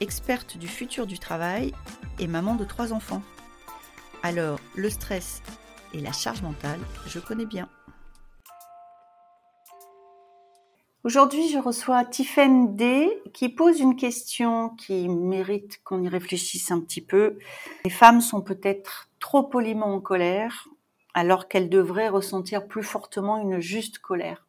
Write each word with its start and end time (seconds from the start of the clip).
experte 0.00 0.56
du 0.56 0.68
futur 0.68 1.06
du 1.06 1.18
travail 1.18 1.72
et 2.18 2.26
maman 2.26 2.54
de 2.54 2.64
trois 2.64 2.92
enfants. 2.92 3.22
Alors, 4.22 4.58
le 4.74 4.90
stress 4.90 5.42
et 5.94 6.00
la 6.00 6.12
charge 6.12 6.42
mentale, 6.42 6.80
je 7.06 7.18
connais 7.18 7.46
bien. 7.46 7.68
Aujourd'hui, 11.04 11.48
je 11.48 11.58
reçois 11.58 12.04
Tiffaine 12.04 12.74
D 12.74 13.08
qui 13.32 13.48
pose 13.48 13.78
une 13.80 13.96
question 13.96 14.70
qui 14.70 15.08
mérite 15.08 15.80
qu'on 15.84 16.02
y 16.02 16.08
réfléchisse 16.08 16.70
un 16.70 16.80
petit 16.80 17.00
peu. 17.00 17.38
Les 17.84 17.90
femmes 17.90 18.20
sont 18.20 18.42
peut-être 18.42 19.08
trop 19.20 19.44
poliment 19.44 19.94
en 19.94 20.00
colère 20.00 20.68
alors 21.14 21.48
qu'elles 21.48 21.70
devraient 21.70 22.08
ressentir 22.08 22.66
plus 22.66 22.82
fortement 22.82 23.38
une 23.38 23.60
juste 23.60 24.00
colère. 24.00 24.47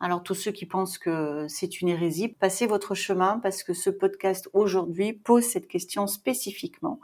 Alors 0.00 0.22
tous 0.22 0.34
ceux 0.34 0.52
qui 0.52 0.66
pensent 0.66 0.98
que 0.98 1.46
c'est 1.48 1.80
une 1.80 1.88
hérésie, 1.88 2.28
passez 2.28 2.66
votre 2.66 2.94
chemin 2.94 3.38
parce 3.38 3.62
que 3.62 3.72
ce 3.72 3.90
podcast 3.90 4.48
aujourd'hui 4.52 5.12
pose 5.12 5.44
cette 5.44 5.68
question 5.68 6.06
spécifiquement. 6.06 7.00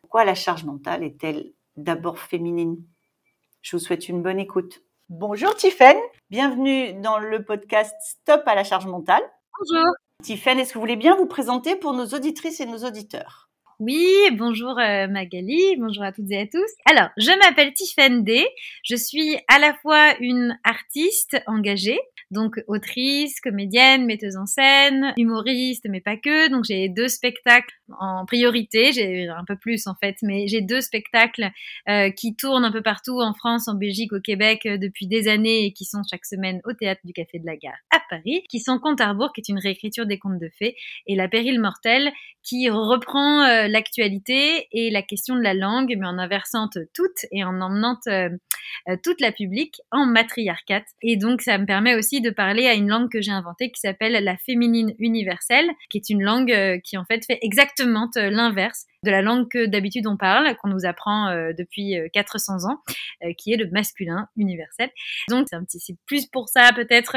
Pourquoi 0.00 0.24
la 0.24 0.34
charge 0.34 0.64
mentale 0.64 1.02
est-elle 1.02 1.52
d'abord 1.76 2.18
féminine? 2.18 2.82
Je 3.62 3.76
vous 3.76 3.82
souhaite 3.82 4.08
une 4.08 4.22
bonne 4.22 4.38
écoute. 4.38 4.82
Bonjour 5.08 5.54
Tiffaine, 5.54 5.98
bienvenue 6.30 6.94
dans 7.00 7.18
le 7.18 7.44
podcast 7.44 7.94
Stop 8.00 8.42
à 8.46 8.54
la 8.54 8.64
charge 8.64 8.86
mentale. 8.86 9.22
Bonjour. 9.58 9.92
Tiffaine, 10.22 10.58
est-ce 10.58 10.72
que 10.72 10.74
vous 10.74 10.82
voulez 10.82 10.96
bien 10.96 11.16
vous 11.16 11.26
présenter 11.26 11.76
pour 11.76 11.92
nos 11.92 12.06
auditrices 12.06 12.60
et 12.60 12.66
nos 12.66 12.84
auditeurs? 12.84 13.50
Oui, 13.80 14.08
bonjour 14.32 14.78
euh, 14.78 15.08
Magali, 15.08 15.76
bonjour 15.78 16.04
à 16.04 16.12
toutes 16.12 16.30
et 16.30 16.38
à 16.38 16.46
tous. 16.46 16.70
Alors, 16.84 17.08
je 17.16 17.36
m'appelle 17.40 17.74
Tiffaine 17.74 18.22
D, 18.22 18.46
je 18.84 18.94
suis 18.94 19.36
à 19.48 19.58
la 19.58 19.74
fois 19.74 20.14
une 20.20 20.56
artiste 20.62 21.36
engagée, 21.46 21.98
donc 22.34 22.62
autrice, 22.66 23.40
comédienne, 23.40 24.04
metteuse 24.04 24.36
en 24.36 24.44
scène, 24.44 25.14
humoriste, 25.16 25.86
mais 25.88 26.02
pas 26.02 26.18
que. 26.18 26.50
Donc 26.50 26.64
j'ai 26.64 26.90
deux 26.90 27.08
spectacles 27.08 27.74
en 27.98 28.24
priorité, 28.26 28.92
j'ai 28.92 29.28
un 29.28 29.44
peu 29.46 29.56
plus 29.56 29.86
en 29.86 29.94
fait, 29.94 30.16
mais 30.22 30.46
j'ai 30.48 30.60
deux 30.60 30.80
spectacles 30.80 31.50
euh, 31.88 32.10
qui 32.10 32.34
tournent 32.34 32.64
un 32.64 32.72
peu 32.72 32.82
partout 32.82 33.20
en 33.20 33.34
France, 33.34 33.68
en 33.68 33.74
Belgique, 33.74 34.12
au 34.12 34.20
Québec 34.20 34.66
euh, 34.66 34.78
depuis 34.78 35.06
des 35.06 35.28
années 35.28 35.66
et 35.66 35.72
qui 35.72 35.84
sont 35.84 36.02
chaque 36.10 36.24
semaine 36.24 36.60
au 36.64 36.72
théâtre 36.72 37.00
du 37.04 37.12
Café 37.12 37.38
de 37.38 37.46
la 37.46 37.56
Gare 37.56 37.78
à 37.90 38.00
Paris, 38.10 38.42
qui 38.48 38.60
sont 38.60 38.78
Conte 38.78 39.00
à 39.00 39.14
qui 39.34 39.40
est 39.40 39.48
une 39.48 39.58
réécriture 39.58 40.06
des 40.06 40.18
contes 40.18 40.40
de 40.40 40.50
fées, 40.58 40.76
et 41.06 41.14
La 41.14 41.28
Pérille 41.28 41.58
mortelle, 41.58 42.12
qui 42.42 42.68
reprend 42.68 43.42
euh, 43.42 43.68
l'actualité 43.68 44.66
et 44.72 44.90
la 44.90 45.02
question 45.02 45.36
de 45.36 45.40
la 45.40 45.54
langue, 45.54 45.94
mais 45.98 46.06
en 46.06 46.18
inversant 46.18 46.68
toute 46.92 47.26
et 47.30 47.44
en 47.44 47.60
emmenant 47.60 47.98
toute 49.02 49.20
la 49.20 49.32
publique 49.32 49.80
en 49.90 50.06
matriarcat. 50.06 50.84
Et 51.02 51.16
donc 51.16 51.42
ça 51.42 51.58
me 51.58 51.66
permet 51.66 51.94
aussi 51.94 52.20
de 52.24 52.30
parler 52.30 52.66
à 52.66 52.74
une 52.74 52.88
langue 52.88 53.10
que 53.10 53.20
j'ai 53.20 53.30
inventée 53.30 53.70
qui 53.70 53.80
s'appelle 53.80 54.12
la 54.12 54.36
féminine 54.36 54.94
universelle, 54.98 55.68
qui 55.90 55.98
est 55.98 56.10
une 56.10 56.22
langue 56.22 56.50
euh, 56.50 56.78
qui 56.82 56.96
en 56.96 57.04
fait 57.04 57.24
fait 57.24 57.38
exactement 57.42 58.10
euh, 58.16 58.30
l'inverse 58.30 58.86
de 59.04 59.10
la 59.10 59.20
langue 59.20 59.48
que 59.50 59.66
d'habitude 59.66 60.06
on 60.06 60.16
parle, 60.16 60.56
qu'on 60.56 60.68
nous 60.68 60.86
apprend 60.86 61.28
euh, 61.28 61.52
depuis 61.56 61.94
400 62.14 62.70
ans, 62.70 62.78
qui 63.36 63.52
est 63.52 63.56
le 63.56 63.68
masculin 63.70 64.28
universel. 64.36 64.90
Donc 65.28 65.46
c'est 65.68 65.96
plus 66.06 66.26
pour 66.26 66.48
ça 66.48 66.70
peut-être, 66.74 67.12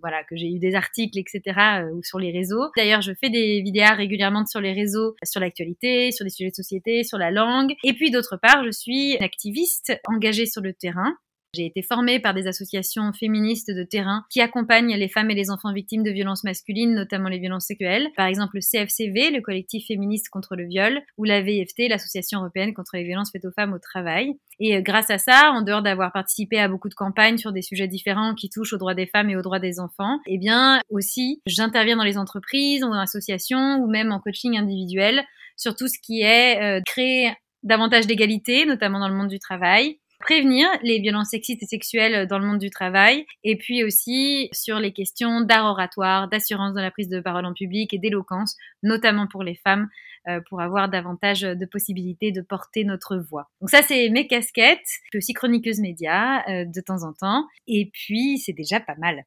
voilà, 0.00 0.22
que 0.22 0.36
j'ai 0.36 0.46
eu 0.46 0.60
des 0.60 0.76
articles, 0.76 1.18
etc. 1.18 1.88
ou 1.92 2.00
sur 2.04 2.20
les 2.20 2.30
réseaux. 2.30 2.70
D'ailleurs, 2.76 3.02
je 3.02 3.12
fais 3.20 3.28
des 3.28 3.60
vidéos 3.60 3.92
régulièrement 3.96 4.46
sur 4.46 4.60
les 4.60 4.72
réseaux, 4.72 5.16
sur 5.24 5.40
l'actualité, 5.40 6.12
sur 6.12 6.24
des 6.24 6.30
sujets 6.30 6.50
de 6.50 6.54
société, 6.54 7.02
sur 7.02 7.18
la 7.18 7.32
langue. 7.32 7.72
Et 7.82 7.92
puis 7.92 8.12
d'autre 8.12 8.38
part, 8.40 8.62
je 8.64 8.70
suis 8.70 9.16
activiste 9.18 9.92
engagée 10.06 10.46
sur 10.46 10.62
le 10.62 10.72
terrain 10.72 11.16
j'ai 11.54 11.66
été 11.66 11.82
formée 11.82 12.18
par 12.18 12.32
des 12.32 12.46
associations 12.46 13.12
féministes 13.12 13.70
de 13.70 13.82
terrain 13.82 14.24
qui 14.30 14.40
accompagnent 14.40 14.96
les 14.96 15.08
femmes 15.08 15.30
et 15.30 15.34
les 15.34 15.50
enfants 15.50 15.72
victimes 15.72 16.02
de 16.02 16.10
violences 16.10 16.44
masculines, 16.44 16.94
notamment 16.94 17.28
les 17.28 17.38
violences 17.38 17.66
sexuelles. 17.66 18.08
Par 18.16 18.26
exemple, 18.26 18.56
le 18.56 18.60
CFCV, 18.60 19.30
le 19.30 19.42
collectif 19.42 19.86
féministe 19.86 20.30
contre 20.30 20.56
le 20.56 20.66
viol, 20.66 21.02
ou 21.18 21.24
la 21.24 21.42
VFT, 21.42 21.88
l'association 21.90 22.40
européenne 22.40 22.72
contre 22.72 22.92
les 22.94 23.04
violences 23.04 23.30
faites 23.30 23.44
aux 23.44 23.52
femmes 23.52 23.74
au 23.74 23.78
travail. 23.78 24.32
Et 24.60 24.76
euh, 24.76 24.80
grâce 24.80 25.10
à 25.10 25.18
ça, 25.18 25.52
en 25.52 25.60
dehors 25.60 25.82
d'avoir 25.82 26.10
participé 26.12 26.58
à 26.58 26.68
beaucoup 26.68 26.88
de 26.88 26.94
campagnes 26.94 27.36
sur 27.36 27.52
des 27.52 27.62
sujets 27.62 27.88
différents 27.88 28.34
qui 28.34 28.48
touchent 28.48 28.72
aux 28.72 28.78
droits 28.78 28.94
des 28.94 29.06
femmes 29.06 29.28
et 29.28 29.36
aux 29.36 29.42
droits 29.42 29.60
des 29.60 29.78
enfants, 29.78 30.20
eh 30.26 30.38
bien 30.38 30.80
aussi, 30.88 31.42
j'interviens 31.44 31.96
dans 31.96 32.04
les 32.04 32.16
entreprises, 32.16 32.82
ou 32.82 32.88
dans 32.88 32.98
associations, 32.98 33.76
ou 33.76 33.90
même 33.90 34.10
en 34.10 34.20
coaching 34.20 34.56
individuel 34.56 35.22
sur 35.58 35.76
tout 35.76 35.88
ce 35.88 35.98
qui 36.02 36.22
est 36.22 36.62
euh, 36.62 36.80
créer 36.86 37.34
davantage 37.62 38.06
d'égalité, 38.06 38.64
notamment 38.64 38.98
dans 38.98 39.08
le 39.08 39.14
monde 39.14 39.28
du 39.28 39.38
travail, 39.38 39.98
prévenir 40.22 40.66
les 40.82 41.00
violences 41.00 41.30
sexistes 41.30 41.62
et 41.62 41.66
sexuelles 41.66 42.26
dans 42.26 42.38
le 42.38 42.46
monde 42.46 42.58
du 42.58 42.70
travail, 42.70 43.26
et 43.44 43.56
puis 43.56 43.84
aussi 43.84 44.48
sur 44.52 44.78
les 44.78 44.92
questions 44.92 45.42
d'art 45.42 45.66
oratoire, 45.66 46.28
d'assurance 46.28 46.72
dans 46.72 46.80
la 46.80 46.90
prise 46.90 47.08
de 47.08 47.20
parole 47.20 47.44
en 47.44 47.52
public 47.52 47.92
et 47.92 47.98
d'éloquence, 47.98 48.56
notamment 48.82 49.26
pour 49.26 49.42
les 49.42 49.56
femmes, 49.56 49.88
euh, 50.28 50.40
pour 50.48 50.60
avoir 50.60 50.88
davantage 50.88 51.42
de 51.42 51.66
possibilités 51.66 52.30
de 52.30 52.40
porter 52.40 52.84
notre 52.84 53.16
voix. 53.16 53.50
Donc 53.60 53.70
ça, 53.70 53.82
c'est 53.82 54.08
mes 54.08 54.26
casquettes. 54.28 54.78
Je 54.86 55.08
suis 55.10 55.18
aussi 55.18 55.32
chroniqueuse 55.34 55.80
média 55.80 56.48
euh, 56.48 56.64
de 56.64 56.80
temps 56.80 57.02
en 57.02 57.12
temps, 57.12 57.46
et 57.66 57.90
puis 57.92 58.38
c'est 58.38 58.52
déjà 58.52 58.80
pas 58.80 58.94
mal. 58.96 59.24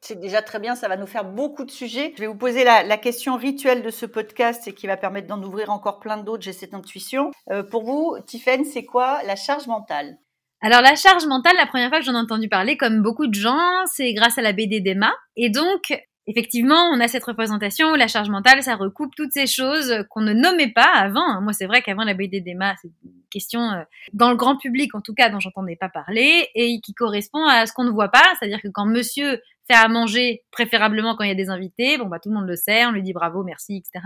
C'est 0.00 0.18
déjà 0.18 0.42
très 0.42 0.58
bien, 0.58 0.74
ça 0.74 0.88
va 0.88 0.96
nous 0.96 1.06
faire 1.06 1.24
beaucoup 1.24 1.64
de 1.64 1.70
sujets. 1.70 2.12
Je 2.16 2.22
vais 2.22 2.26
vous 2.26 2.34
poser 2.34 2.64
la, 2.64 2.98
question 2.98 3.36
rituelle 3.36 3.82
de 3.82 3.90
ce 3.90 4.04
podcast 4.04 4.66
et 4.66 4.74
qui 4.74 4.88
va 4.88 4.96
permettre 4.96 5.28
d'en 5.28 5.40
ouvrir 5.40 5.70
encore 5.70 6.00
plein 6.00 6.16
d'autres, 6.16 6.42
j'ai 6.42 6.52
cette 6.52 6.74
intuition. 6.74 7.30
Euh, 7.50 7.62
pour 7.62 7.84
vous, 7.84 8.16
Tiffaine, 8.26 8.64
c'est 8.64 8.84
quoi 8.84 9.22
la 9.22 9.36
charge 9.36 9.68
mentale? 9.68 10.18
Alors 10.62 10.80
la 10.80 10.94
charge 10.94 11.26
mentale, 11.26 11.54
la 11.56 11.66
première 11.66 11.88
fois 11.88 11.98
que 11.98 12.04
j'en 12.04 12.14
ai 12.14 12.18
entendu 12.18 12.48
parler, 12.48 12.76
comme 12.76 13.02
beaucoup 13.02 13.26
de 13.26 13.34
gens, 13.34 13.84
c'est 13.86 14.14
grâce 14.14 14.38
à 14.38 14.42
la 14.42 14.52
BD 14.52 14.80
d'Emma. 14.80 15.12
Et 15.36 15.50
donc, 15.50 15.92
effectivement, 16.28 16.88
on 16.92 17.00
a 17.00 17.08
cette 17.08 17.24
représentation 17.24 17.90
où 17.90 17.94
la 17.96 18.06
charge 18.06 18.30
mentale, 18.30 18.62
ça 18.62 18.76
recoupe 18.76 19.14
toutes 19.16 19.32
ces 19.32 19.48
choses 19.48 20.04
qu'on 20.08 20.20
ne 20.20 20.32
nommait 20.32 20.72
pas 20.72 20.88
avant. 20.94 21.40
Moi, 21.40 21.52
c'est 21.52 21.66
vrai 21.66 21.82
qu'avant 21.82 22.04
la 22.04 22.14
BD 22.14 22.40
d'Emma, 22.40 22.74
c'est 22.80 22.92
une 23.04 23.10
question 23.30 23.60
euh, 23.60 23.82
dans 24.12 24.30
le 24.30 24.36
grand 24.36 24.56
public, 24.56 24.94
en 24.94 25.00
tout 25.00 25.14
cas, 25.14 25.30
dont 25.30 25.40
j'entendais 25.40 25.76
pas 25.76 25.88
parler, 25.88 26.48
et 26.54 26.80
qui 26.80 26.94
correspond 26.94 27.44
à 27.46 27.66
ce 27.66 27.72
qu'on 27.72 27.84
ne 27.84 27.90
voit 27.90 28.10
pas. 28.10 28.24
C'est-à-dire 28.38 28.62
que 28.62 28.68
quand 28.68 28.86
monsieur 28.86 29.40
à 29.70 29.88
manger, 29.88 30.42
préférablement 30.50 31.14
quand 31.16 31.24
il 31.24 31.28
y 31.28 31.32
a 31.32 31.36
des 31.36 31.48
invités. 31.48 31.98
Bon, 31.98 32.06
bah, 32.06 32.18
tout 32.22 32.28
le 32.28 32.34
monde 32.34 32.48
le 32.48 32.56
sait, 32.56 32.84
on 32.86 32.90
lui 32.90 33.02
dit 33.02 33.12
bravo, 33.12 33.42
merci, 33.42 33.76
etc. 33.76 34.04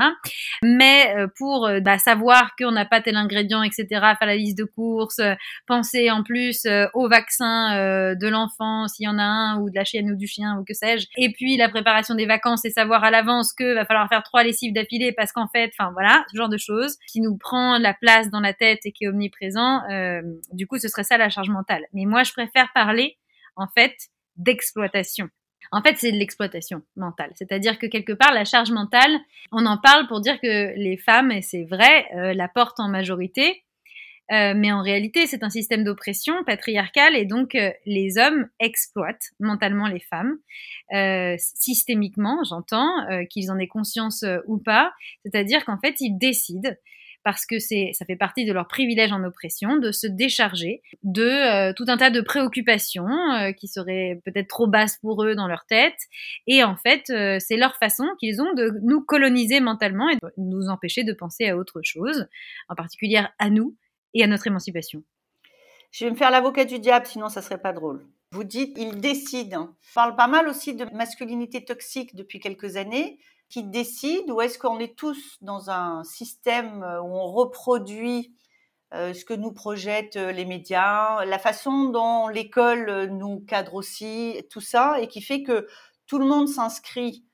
Mais 0.62 1.14
euh, 1.16 1.26
pour 1.36 1.66
euh, 1.66 1.80
bah, 1.80 1.98
savoir 1.98 2.54
qu'on 2.56 2.72
n'a 2.72 2.84
pas 2.84 3.00
tel 3.00 3.16
ingrédient, 3.16 3.62
etc., 3.62 3.86
faire 3.90 4.26
la 4.26 4.36
liste 4.36 4.58
de 4.58 4.64
courses, 4.64 5.18
euh, 5.18 5.34
penser 5.66 6.10
en 6.10 6.22
plus 6.22 6.66
au 6.94 7.08
vaccin 7.08 8.14
de 8.14 8.28
l'enfant, 8.28 8.88
s'il 8.88 9.04
y 9.04 9.08
en 9.08 9.18
a 9.18 9.22
un, 9.22 9.60
ou 9.60 9.70
de 9.70 9.74
la 9.74 9.84
chienne 9.84 10.10
ou 10.10 10.16
du 10.16 10.26
chien, 10.26 10.58
ou 10.58 10.64
que 10.64 10.74
sais-je. 10.74 11.06
Et 11.16 11.32
puis 11.32 11.56
la 11.56 11.68
préparation 11.68 12.14
des 12.14 12.26
vacances 12.26 12.64
et 12.64 12.70
savoir 12.70 13.04
à 13.04 13.10
l'avance 13.10 13.52
que 13.52 13.74
va 13.74 13.84
falloir 13.84 14.08
faire 14.08 14.22
trois 14.22 14.42
lessives 14.42 14.72
d'affilée 14.72 15.12
parce 15.12 15.32
qu'en 15.32 15.48
fait, 15.48 15.72
enfin 15.78 15.90
voilà, 15.92 16.24
ce 16.30 16.36
genre 16.36 16.48
de 16.48 16.58
choses 16.58 16.96
qui 17.08 17.20
nous 17.20 17.36
prend 17.36 17.78
la 17.78 17.94
place 17.94 18.30
dans 18.30 18.40
la 18.40 18.52
tête 18.52 18.80
et 18.84 18.92
qui 18.92 19.04
est 19.04 19.08
omniprésent. 19.08 19.82
du 20.52 20.66
coup, 20.66 20.78
ce 20.78 20.88
serait 20.88 21.04
ça 21.04 21.18
la 21.18 21.30
charge 21.30 21.50
mentale. 21.50 21.84
Mais 21.92 22.04
moi, 22.04 22.22
je 22.22 22.32
préfère 22.32 22.72
parler 22.74 23.18
en 23.56 23.66
fait 23.68 23.94
d'exploitation. 24.36 25.28
En 25.72 25.82
fait, 25.82 25.96
c'est 25.96 26.12
de 26.12 26.16
l'exploitation 26.16 26.82
mentale. 26.96 27.32
C'est-à-dire 27.34 27.78
que 27.78 27.86
quelque 27.86 28.12
part, 28.12 28.32
la 28.32 28.44
charge 28.44 28.70
mentale, 28.70 29.18
on 29.52 29.66
en 29.66 29.78
parle 29.78 30.06
pour 30.06 30.20
dire 30.20 30.40
que 30.40 30.74
les 30.76 30.96
femmes, 30.96 31.30
et 31.30 31.42
c'est 31.42 31.64
vrai, 31.64 32.06
euh, 32.14 32.34
la 32.34 32.48
portent 32.48 32.80
en 32.80 32.88
majorité, 32.88 33.62
euh, 34.32 34.54
mais 34.56 34.72
en 34.72 34.82
réalité, 34.82 35.26
c'est 35.26 35.44
un 35.44 35.50
système 35.50 35.84
d'oppression 35.84 36.34
patriarcal 36.44 37.14
et 37.14 37.24
donc 37.24 37.54
euh, 37.54 37.70
les 37.84 38.18
hommes 38.18 38.48
exploitent 38.58 39.30
mentalement 39.38 39.86
les 39.86 40.00
femmes 40.00 40.38
systémiquement, 41.38 42.42
j'entends, 42.44 42.88
qu'ils 43.28 43.50
en 43.50 43.58
aient 43.58 43.66
conscience 43.66 44.24
ou 44.46 44.58
pas. 44.58 44.92
C'est-à-dire 45.24 45.64
qu'en 45.64 45.78
fait, 45.78 45.96
ils 46.00 46.16
décident 46.16 46.70
parce 47.26 47.44
que 47.44 47.58
c'est, 47.58 47.90
ça 47.92 48.04
fait 48.04 48.14
partie 48.14 48.44
de 48.44 48.52
leur 48.52 48.68
privilège 48.68 49.10
en 49.10 49.24
oppression 49.24 49.78
de 49.78 49.90
se 49.90 50.06
décharger 50.06 50.80
de 51.02 51.24
euh, 51.24 51.72
tout 51.72 51.86
un 51.88 51.96
tas 51.96 52.10
de 52.10 52.20
préoccupations 52.20 53.08
euh, 53.08 53.50
qui 53.50 53.66
seraient 53.66 54.20
peut-être 54.24 54.46
trop 54.46 54.68
basses 54.68 54.98
pour 54.98 55.24
eux 55.24 55.34
dans 55.34 55.48
leur 55.48 55.66
tête. 55.66 55.98
Et 56.46 56.62
en 56.62 56.76
fait, 56.76 57.10
euh, 57.10 57.38
c'est 57.40 57.56
leur 57.56 57.74
façon 57.78 58.04
qu'ils 58.20 58.40
ont 58.40 58.54
de 58.54 58.78
nous 58.84 59.00
coloniser 59.00 59.58
mentalement 59.58 60.08
et 60.08 60.14
de 60.14 60.30
nous 60.36 60.68
empêcher 60.68 61.02
de 61.02 61.12
penser 61.12 61.48
à 61.48 61.56
autre 61.56 61.80
chose, 61.82 62.28
en 62.68 62.76
particulier 62.76 63.20
à 63.40 63.50
nous 63.50 63.74
et 64.14 64.22
à 64.22 64.28
notre 64.28 64.46
émancipation. 64.46 65.02
Je 65.90 66.04
vais 66.04 66.12
me 66.12 66.16
faire 66.16 66.30
l'avocat 66.30 66.64
du 66.64 66.78
diable, 66.78 67.06
sinon 67.06 67.28
ça 67.28 67.42
serait 67.42 67.60
pas 67.60 67.72
drôle. 67.72 68.06
Vous 68.30 68.44
dites, 68.44 68.78
ils 68.78 69.00
décident. 69.00 69.70
On 69.70 69.94
parle 69.96 70.14
pas 70.14 70.28
mal 70.28 70.46
aussi 70.46 70.76
de 70.76 70.84
masculinité 70.94 71.64
toxique 71.64 72.14
depuis 72.14 72.38
quelques 72.38 72.76
années. 72.76 73.18
Qui 73.48 73.62
décide 73.62 74.30
ou 74.30 74.40
est-ce 74.40 74.58
qu'on 74.58 74.78
est 74.78 74.96
tous 74.96 75.36
dans 75.40 75.70
un 75.70 76.04
système 76.04 76.82
où 77.02 77.16
on 77.16 77.26
reproduit 77.32 78.34
ce 78.92 79.24
que 79.24 79.34
nous 79.34 79.52
projettent 79.52 80.16
les 80.16 80.44
médias, 80.44 81.24
la 81.24 81.38
façon 81.38 81.90
dont 81.90 82.28
l'école 82.28 83.06
nous 83.10 83.40
cadre 83.40 83.74
aussi, 83.74 84.42
tout 84.50 84.60
ça, 84.60 85.00
et 85.00 85.08
qui 85.08 85.20
fait 85.20 85.42
que 85.42 85.66
tout 86.06 86.18
le 86.18 86.26
monde 86.26 86.48
s'inscrit 86.48 87.24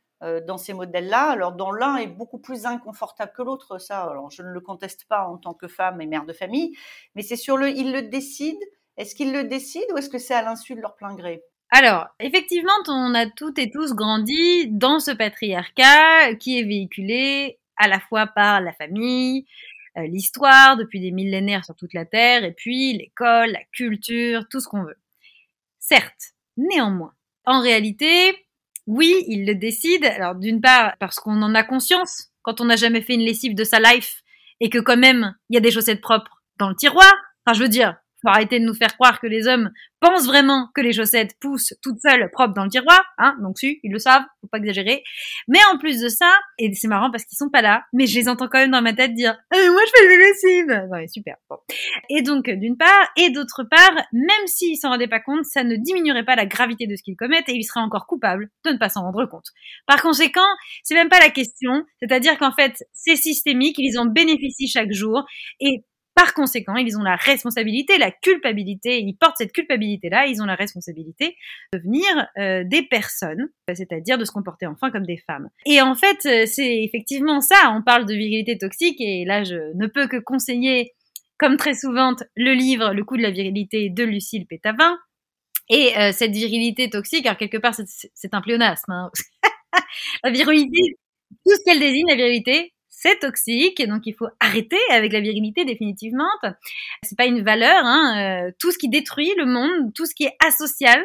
dans 0.47 0.57
ces 0.57 0.73
modèles-là. 0.73 1.31
Alors, 1.31 1.53
dont 1.53 1.73
l'un 1.73 1.97
est 1.97 2.07
beaucoup 2.07 2.39
plus 2.39 2.65
inconfortable 2.65 3.33
que 3.37 3.43
l'autre, 3.43 3.79
ça, 3.79 4.13
je 4.31 4.43
ne 4.43 4.49
le 4.49 4.61
conteste 4.61 5.07
pas 5.09 5.27
en 5.27 5.37
tant 5.37 5.55
que 5.55 5.69
femme 5.69 6.01
et 6.01 6.07
mère 6.07 6.25
de 6.25 6.33
famille, 6.33 6.77
mais 7.15 7.23
c'est 7.23 7.37
sur 7.37 7.57
le, 7.57 7.69
ils 7.69 7.93
le 7.93 8.03
décident. 8.03 8.59
Est-ce 8.97 9.15
qu'ils 9.15 9.33
le 9.33 9.45
décident 9.45 9.95
ou 9.95 9.99
est-ce 9.99 10.11
que 10.11 10.19
c'est 10.19 10.35
à 10.35 10.43
l'insu 10.43 10.75
de 10.75 10.81
leur 10.81 10.95
plein 10.95 11.15
gré? 11.15 11.43
Alors, 11.75 12.07
effectivement, 12.21 12.71
on 12.87 13.15
a 13.15 13.25
toutes 13.25 13.59
et 13.59 13.71
tous 13.71 13.95
grandi 13.95 14.69
dans 14.69 15.01
ce 15.01 15.11
patriarcat 15.11 16.35
qui 16.35 16.59
est 16.59 16.65
véhiculé 16.65 17.59
à 17.79 17.89
la 17.89 17.99
fois 17.99 18.27
par 18.27 18.61
la 18.61 18.75
famille, 18.75 19.47
euh, 19.97 20.07
l'histoire 20.07 20.77
depuis 20.77 21.01
des 21.01 21.13
millénaires 21.13 21.65
sur 21.65 21.75
toute 21.75 21.95
la 21.95 22.05
Terre, 22.05 22.45
et 22.45 22.53
puis 22.53 22.93
l'école, 22.93 23.53
la 23.53 23.65
culture, 23.73 24.45
tout 24.51 24.61
ce 24.61 24.69
qu'on 24.69 24.85
veut. 24.85 24.99
Certes, 25.79 26.35
néanmoins, 26.59 27.15
en 27.47 27.63
réalité, 27.63 28.37
oui, 28.87 29.25
il 29.27 29.47
le 29.47 29.55
décide. 29.55 30.05
Alors 30.05 30.35
d'une 30.35 30.61
part, 30.61 30.95
parce 30.99 31.21
qu'on 31.21 31.41
en 31.41 31.55
a 31.55 31.63
conscience 31.63 32.29
quand 32.43 32.61
on 32.61 32.67
n'a 32.67 32.77
jamais 32.77 33.01
fait 33.01 33.15
une 33.15 33.25
lessive 33.25 33.55
de 33.55 33.65
sa 33.65 33.81
life 33.81 34.23
et 34.61 34.69
que 34.69 34.79
quand 34.79 34.99
même, 34.99 35.35
il 35.49 35.55
y 35.55 35.57
a 35.57 35.61
des 35.61 35.71
chaussettes 35.71 36.03
propres 36.03 36.43
dans 36.59 36.69
le 36.69 36.77
tiroir. 36.77 37.11
Enfin, 37.47 37.57
je 37.57 37.63
veux 37.63 37.71
dire, 37.71 37.97
faut 38.23 38.29
arrêter 38.29 38.61
de 38.61 38.65
nous 38.65 38.75
faire 38.75 38.95
croire 38.95 39.21
que 39.21 39.27
les 39.27 39.47
hommes 39.47 39.71
pensent 40.01 40.27
vraiment 40.27 40.69
que 40.75 40.81
les 40.81 40.93
chaussettes 40.93 41.37
poussent 41.41 41.75
toutes 41.83 42.01
seules 42.01 42.29
propres 42.33 42.55
dans 42.55 42.65
le 42.65 42.71
tiroir, 42.71 43.03
hein, 43.19 43.37
donc 43.41 43.59
si, 43.59 43.79
ils 43.85 43.93
le 43.93 43.99
savent, 43.99 44.25
faut 44.41 44.49
pas 44.49 44.59
exagérer. 44.59 45.05
Mais 45.47 45.61
en 45.73 45.79
plus 45.79 46.01
de 46.01 46.09
ça, 46.09 46.31
et 46.59 46.73
c'est 46.75 46.89
marrant 46.89 47.11
parce 47.11 47.25
qu'ils 47.25 47.39
sont 47.39 47.51
pas 47.51 47.63
là, 47.63 47.85
mais 47.93 48.07
je 48.07 48.19
les 48.19 48.29
entends 48.29 48.49
quand 48.49 48.59
même 48.59 48.73
dans 48.73 48.83
ma 48.83 48.93
tête 48.93 49.15
dire 49.15 49.39
eh, 49.55 49.69
moi 49.71 49.81
je 49.87 49.91
fais 49.97 50.09
les 50.09 50.17
lessives!» 50.19 50.89
Ouais, 50.91 51.07
super. 51.07 51.37
Bon. 51.49 51.57
Et 52.11 52.23
donc 52.23 52.51
d'une 52.51 52.77
part, 52.77 53.09
et 53.17 53.31
d'autre 53.31 53.63
part, 53.63 53.95
même 54.13 54.47
s'ils 54.47 54.77
s'en 54.77 54.91
rendaient 54.91 55.07
pas 55.07 55.21
compte, 55.21 55.45
ça 55.45 55.63
ne 55.63 55.77
diminuerait 55.77 56.25
pas 56.25 56.35
la 56.35 56.47
gravité 56.47 56.87
de 56.87 56.97
ce 56.97 57.03
qu'ils 57.03 57.17
commettent 57.17 57.49
et 57.49 57.55
ils 57.55 57.65
seraient 57.65 57.81
encore 57.81 58.07
coupables 58.07 58.49
de 58.65 58.71
ne 58.71 58.79
pas 58.79 58.89
s'en 58.89 59.03
rendre 59.03 59.25
compte. 59.27 59.47
Par 59.87 60.03
conséquent, 60.03 60.41
c'est 60.83 60.95
même 60.95 61.09
pas 61.09 61.21
la 61.21 61.31
question, 61.31 61.85
c'est-à-dire 62.01 62.39
qu'en 62.39 62.53
fait, 62.53 62.83
c'est 62.93 63.17
systémique, 63.17 63.77
ils 63.79 63.99
en 63.99 64.07
bénéficient 64.07 64.69
chaque 64.69 64.93
jour 64.93 65.25
et 65.61 65.85
par 66.15 66.35
conséquent, 66.35 66.77
ils 66.77 66.99
ont 66.99 67.03
la 67.03 67.17
responsabilité, 67.17 67.99
la 67.99 68.11
culpabilité, 68.11 69.01
ils 69.01 69.15
portent 69.15 69.39
cette 69.39 69.53
culpabilité-là, 69.53 70.27
ils 70.27 70.43
ont 70.43 70.45
la 70.45 70.55
responsabilité 70.55 71.37
de 71.73 71.79
devenir 71.79 72.05
euh, 72.39 72.65
des 72.65 72.83
personnes, 72.83 73.49
c'est-à-dire 73.73 74.19
de 74.19 74.25
se 74.25 74.31
comporter 74.31 74.67
enfin 74.67 74.91
comme 74.91 75.07
des 75.07 75.17
femmes. 75.17 75.49
Et 75.65 75.81
en 75.81 75.95
fait, 75.95 76.27
euh, 76.27 76.47
c'est 76.47 76.83
effectivement 76.83 77.41
ça, 77.41 77.73
on 77.75 77.83
parle 77.83 78.05
de 78.05 78.15
virilité 78.15 78.59
toxique, 78.59 79.01
et 79.01 79.25
là, 79.25 79.43
je 79.45 79.75
ne 79.75 79.87
peux 79.87 80.07
que 80.07 80.19
conseiller, 80.19 80.93
comme 81.39 81.57
très 81.57 81.75
souvent, 81.75 82.15
le 82.37 82.53
livre 82.53 82.93
Le 82.93 83.05
coup 83.05 83.17
de 83.17 83.23
la 83.23 83.31
virilité 83.31 83.91
de 83.91 84.05
Lucille 84.05 84.47
Pétavin. 84.47 84.99
Et 85.69 85.97
euh, 85.97 86.13
cette 86.13 86.33
virilité 86.33 86.91
toxique, 86.91 87.25
alors 87.25 87.39
quelque 87.39 87.57
part, 87.57 87.75
c'est 87.75 88.35
un 88.35 88.41
pléonasme. 88.43 88.93
Hein. 88.93 89.11
la 90.25 90.31
virilité, 90.31 90.99
tout 91.45 91.53
ce 91.55 91.65
qu'elle 91.65 91.81
désigne, 91.81 92.07
la 92.09 92.17
virilité, 92.17 92.75
c'est 93.03 93.19
toxique, 93.19 93.85
donc 93.89 94.03
il 94.07 94.15
faut 94.15 94.29
arrêter 94.39 94.79
avec 94.91 95.13
la 95.13 95.21
virilité 95.21 95.65
définitivement. 95.65 96.29
C'est 97.03 97.19
pas 97.19 97.27
une 97.27 97.43
valeur, 97.43 97.85
hein. 97.85 98.47
Euh, 98.47 98.53
tout 98.61 98.71
ce 98.71 98.79
qui 98.79 98.89
détruit 98.89 99.33
le 99.37 99.45
monde, 99.45 99.93
tout 99.93 100.07
ce 100.07 100.15
qui 100.15 100.25
est 100.25 100.37
asocial, 100.47 101.03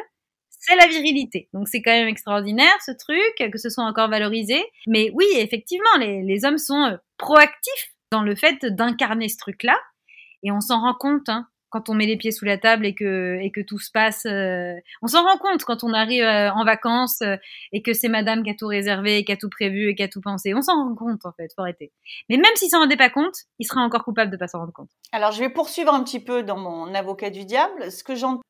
c'est 0.48 0.76
la 0.76 0.86
virilité. 0.86 1.48
Donc 1.52 1.66
c'est 1.66 1.82
quand 1.82 1.90
même 1.90 2.06
extraordinaire 2.06 2.76
ce 2.86 2.92
truc, 2.92 3.50
que 3.50 3.58
ce 3.58 3.68
soit 3.68 3.84
encore 3.84 4.08
valorisé. 4.08 4.64
Mais 4.86 5.10
oui, 5.12 5.26
effectivement, 5.34 5.96
les, 5.98 6.22
les 6.22 6.44
hommes 6.44 6.58
sont 6.58 6.84
euh, 6.84 6.96
proactifs 7.16 7.92
dans 8.12 8.22
le 8.22 8.36
fait 8.36 8.64
d'incarner 8.64 9.28
ce 9.28 9.36
truc-là, 9.38 9.76
et 10.44 10.52
on 10.52 10.60
s'en 10.60 10.80
rend 10.80 10.94
compte. 10.94 11.28
Hein 11.28 11.48
quand 11.70 11.88
on 11.88 11.94
met 11.94 12.06
les 12.06 12.16
pieds 12.16 12.32
sous 12.32 12.44
la 12.44 12.58
table 12.58 12.86
et 12.86 12.94
que 12.94 13.38
et 13.40 13.64
tout 13.64 13.78
se 13.78 13.90
passe. 13.90 14.24
Euh, 14.26 14.74
on 15.02 15.06
s'en 15.06 15.22
rend 15.22 15.38
compte 15.38 15.64
quand 15.64 15.84
on 15.84 15.92
arrive 15.92 16.22
euh, 16.22 16.50
en 16.52 16.64
vacances 16.64 17.20
euh, 17.22 17.36
et 17.72 17.82
que 17.82 17.92
c'est 17.92 18.08
Madame 18.08 18.42
qui 18.42 18.50
a 18.50 18.54
tout 18.54 18.66
réservé, 18.66 19.24
qui 19.24 19.32
a 19.32 19.36
tout 19.36 19.50
prévu 19.50 19.88
et 19.88 19.94
qui 19.94 20.02
a 20.02 20.08
tout 20.08 20.20
pensé. 20.20 20.54
On 20.54 20.62
s'en 20.62 20.74
rend 20.74 20.94
compte 20.94 21.24
en 21.26 21.32
fait, 21.32 21.52
faut 21.54 21.62
arrêter. 21.62 21.92
Mais 22.28 22.36
même 22.36 22.54
s'il 22.56 22.70
s'en 22.70 22.80
rendait 22.80 22.96
pas 22.96 23.10
compte, 23.10 23.34
il 23.58 23.66
serait 23.66 23.80
encore 23.80 24.04
coupable 24.04 24.30
de 24.30 24.36
pas 24.36 24.48
s'en 24.48 24.58
rendre 24.60 24.72
compte. 24.72 24.90
Alors 25.12 25.32
je 25.32 25.40
vais 25.40 25.50
poursuivre 25.50 25.92
un 25.92 26.02
petit 26.02 26.20
peu 26.20 26.42
dans 26.42 26.58
mon 26.58 26.94
avocat 26.94 27.30
du 27.30 27.44
diable. 27.44 27.90
Ce 27.90 28.02
que 28.02 28.14
j'entends 28.14 28.42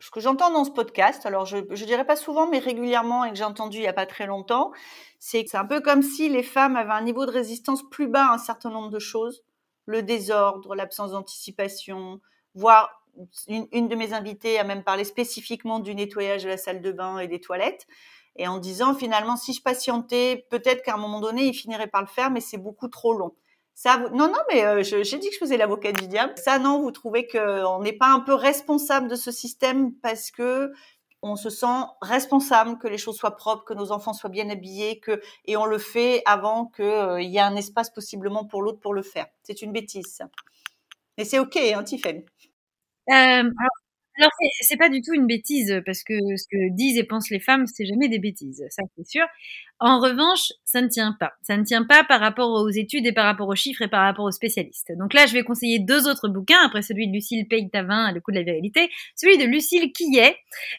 ce 0.00 0.10
que 0.10 0.20
j'entends 0.20 0.50
dans 0.50 0.64
ce 0.64 0.70
podcast, 0.70 1.24
alors 1.24 1.46
je, 1.46 1.58
je 1.70 1.84
dirais 1.84 2.04
pas 2.04 2.16
souvent, 2.16 2.48
mais 2.48 2.58
régulièrement 2.58 3.24
et 3.24 3.30
que 3.30 3.36
j'ai 3.36 3.44
entendu 3.44 3.78
il 3.78 3.84
y 3.84 3.88
a 3.88 3.92
pas 3.92 4.06
très 4.06 4.26
longtemps, 4.26 4.72
c'est 5.18 5.42
que 5.44 5.50
c'est 5.50 5.56
un 5.56 5.64
peu 5.64 5.80
comme 5.80 6.02
si 6.02 6.28
les 6.28 6.42
femmes 6.42 6.76
avaient 6.76 6.92
un 6.92 7.00
niveau 7.00 7.24
de 7.24 7.30
résistance 7.30 7.88
plus 7.88 8.08
bas 8.08 8.26
à 8.26 8.34
un 8.34 8.38
certain 8.38 8.70
nombre 8.70 8.90
de 8.90 8.98
choses, 8.98 9.44
le 9.86 10.02
désordre, 10.02 10.74
l'absence 10.74 11.12
d'anticipation, 11.12 12.20
voire 12.54 13.02
une, 13.48 13.88
de 13.88 13.94
mes 13.94 14.12
invitées 14.12 14.58
a 14.58 14.64
même 14.64 14.82
parlé 14.82 15.04
spécifiquement 15.04 15.78
du 15.78 15.94
nettoyage 15.94 16.44
de 16.44 16.48
la 16.48 16.56
salle 16.56 16.82
de 16.82 16.92
bain 16.92 17.18
et 17.18 17.28
des 17.28 17.40
toilettes, 17.40 17.86
et 18.36 18.48
en 18.48 18.58
disant 18.58 18.94
finalement 18.94 19.36
si 19.36 19.52
je 19.52 19.62
patientais, 19.62 20.46
peut-être 20.50 20.82
qu'à 20.82 20.94
un 20.94 20.98
moment 20.98 21.20
donné 21.20 21.44
il 21.44 21.54
finirait 21.54 21.86
par 21.86 22.00
le 22.00 22.08
faire, 22.08 22.30
mais 22.30 22.40
c'est 22.40 22.58
beaucoup 22.58 22.88
trop 22.88 23.14
long. 23.14 23.34
Ça, 23.76 23.98
non, 24.12 24.28
non, 24.28 24.38
mais 24.52 24.64
euh, 24.64 24.82
j'ai 24.84 25.18
dit 25.18 25.28
que 25.28 25.34
je 25.34 25.38
faisais 25.38 25.56
l'avocat 25.56 25.90
du 25.90 26.06
diable. 26.06 26.32
Ça, 26.36 26.60
non, 26.60 26.80
vous 26.80 26.92
trouvez 26.92 27.26
qu'on 27.26 27.80
n'est 27.80 27.92
pas 27.92 28.06
un 28.06 28.20
peu 28.20 28.32
responsable 28.32 29.08
de 29.08 29.16
ce 29.16 29.32
système 29.32 29.92
parce 29.96 30.30
que 30.30 30.72
on 31.22 31.36
se 31.36 31.50
sent 31.50 31.82
responsable 32.02 32.78
que 32.78 32.86
les 32.86 32.98
choses 32.98 33.16
soient 33.16 33.34
propres, 33.34 33.64
que 33.64 33.74
nos 33.74 33.92
enfants 33.92 34.12
soient 34.12 34.30
bien 34.30 34.48
habillés, 34.50 35.00
que 35.00 35.20
et 35.46 35.56
on 35.56 35.64
le 35.64 35.78
fait 35.78 36.22
avant 36.26 36.66
qu'il 36.66 36.84
euh, 36.84 37.20
y 37.20 37.38
ait 37.38 37.40
un 37.40 37.56
espace 37.56 37.90
possiblement 37.90 38.44
pour 38.44 38.62
l'autre 38.62 38.78
pour 38.78 38.94
le 38.94 39.02
faire. 39.02 39.26
C'est 39.42 39.62
une 39.62 39.72
bêtise. 39.72 40.22
Et 41.18 41.24
c'est 41.24 41.38
ok, 41.38 41.56
hein, 41.56 41.84
alors, 44.18 44.30
c'est 44.62 44.76
pas 44.78 44.88
du 44.90 45.02
tout 45.02 45.14
une 45.14 45.26
bêtise 45.26 45.82
parce 45.86 46.04
que 46.04 46.14
ce 46.36 46.46
que 46.50 46.74
disent 46.74 46.98
et 46.98 47.04
pensent 47.04 47.30
les 47.30 47.40
femmes, 47.40 47.66
c'est 47.66 47.86
jamais 47.86 48.08
des 48.08 48.18
bêtises, 48.20 48.64
ça 48.70 48.82
c'est 48.96 49.06
sûr. 49.08 49.26
En 49.80 49.98
revanche, 49.98 50.52
ça 50.64 50.80
ne 50.80 50.88
tient 50.88 51.16
pas. 51.18 51.32
Ça 51.42 51.56
ne 51.56 51.64
tient 51.64 51.84
pas 51.84 52.04
par 52.04 52.20
rapport 52.20 52.50
aux 52.50 52.70
études 52.70 53.06
et 53.06 53.12
par 53.12 53.24
rapport 53.24 53.48
aux 53.48 53.56
chiffres 53.56 53.82
et 53.82 53.88
par 53.88 54.02
rapport 54.02 54.24
aux 54.24 54.30
spécialistes. 54.30 54.92
Donc 54.96 55.12
là, 55.12 55.26
je 55.26 55.32
vais 55.32 55.42
conseiller 55.42 55.80
deux 55.80 56.08
autres 56.08 56.28
bouquins, 56.28 56.64
après 56.64 56.82
celui 56.82 57.08
de 57.08 57.12
Lucille 57.12 57.46
Peytavin, 57.48 58.12
Le 58.12 58.20
coup 58.20 58.30
de 58.30 58.36
la 58.36 58.44
virilité, 58.44 58.88
celui 59.16 59.36
de 59.36 59.44
Lucille 59.44 59.92
Quillet, 59.92 60.36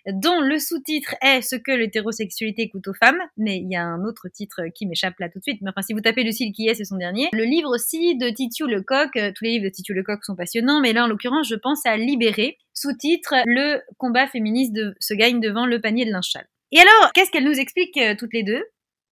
dont 0.07 0.39
le 0.39 0.57
sous-titre 0.59 1.13
est 1.21 1.41
Ce 1.41 1.55
que 1.55 1.71
l'hétérosexualité 1.71 2.69
coûte 2.69 2.87
aux 2.87 2.93
femmes, 2.93 3.19
mais 3.37 3.57
il 3.57 3.69
y 3.69 3.75
a 3.75 3.83
un 3.83 4.03
autre 4.05 4.27
titre 4.33 4.61
qui 4.73 4.85
m'échappe 4.85 5.19
là 5.19 5.29
tout 5.29 5.39
de 5.39 5.43
suite, 5.43 5.61
mais 5.61 5.69
enfin, 5.69 5.81
si 5.81 5.93
vous 5.93 6.01
tapez 6.01 6.23
Lucille 6.23 6.53
Quillet, 6.53 6.73
c'est 6.73 6.85
son 6.85 6.97
dernier. 6.97 7.29
Le 7.33 7.43
livre 7.43 7.69
aussi 7.69 8.17
de 8.17 8.29
Titiou 8.29 8.67
Lecoq, 8.67 9.11
tous 9.13 9.43
les 9.43 9.51
livres 9.51 9.65
de 9.65 9.69
Titiou 9.69 9.93
Lecoq 9.93 10.23
sont 10.23 10.35
passionnants, 10.35 10.79
mais 10.79 10.93
là, 10.93 11.03
en 11.03 11.07
l'occurrence, 11.07 11.47
je 11.47 11.55
pense 11.55 11.85
à 11.85 11.97
Libérer, 11.97 12.57
sous-titre 12.73 13.33
Le 13.45 13.81
combat 13.97 14.27
féministe 14.27 14.77
se 14.99 15.13
gagne 15.13 15.39
devant 15.39 15.65
le 15.65 15.81
panier 15.81 16.05
de 16.05 16.11
linchal. 16.11 16.47
Et 16.71 16.79
alors, 16.79 17.11
qu'est-ce 17.13 17.31
qu'elle 17.31 17.45
nous 17.45 17.59
explique 17.59 17.95
euh, 17.97 18.15
toutes 18.17 18.33
les 18.33 18.43
deux? 18.43 18.63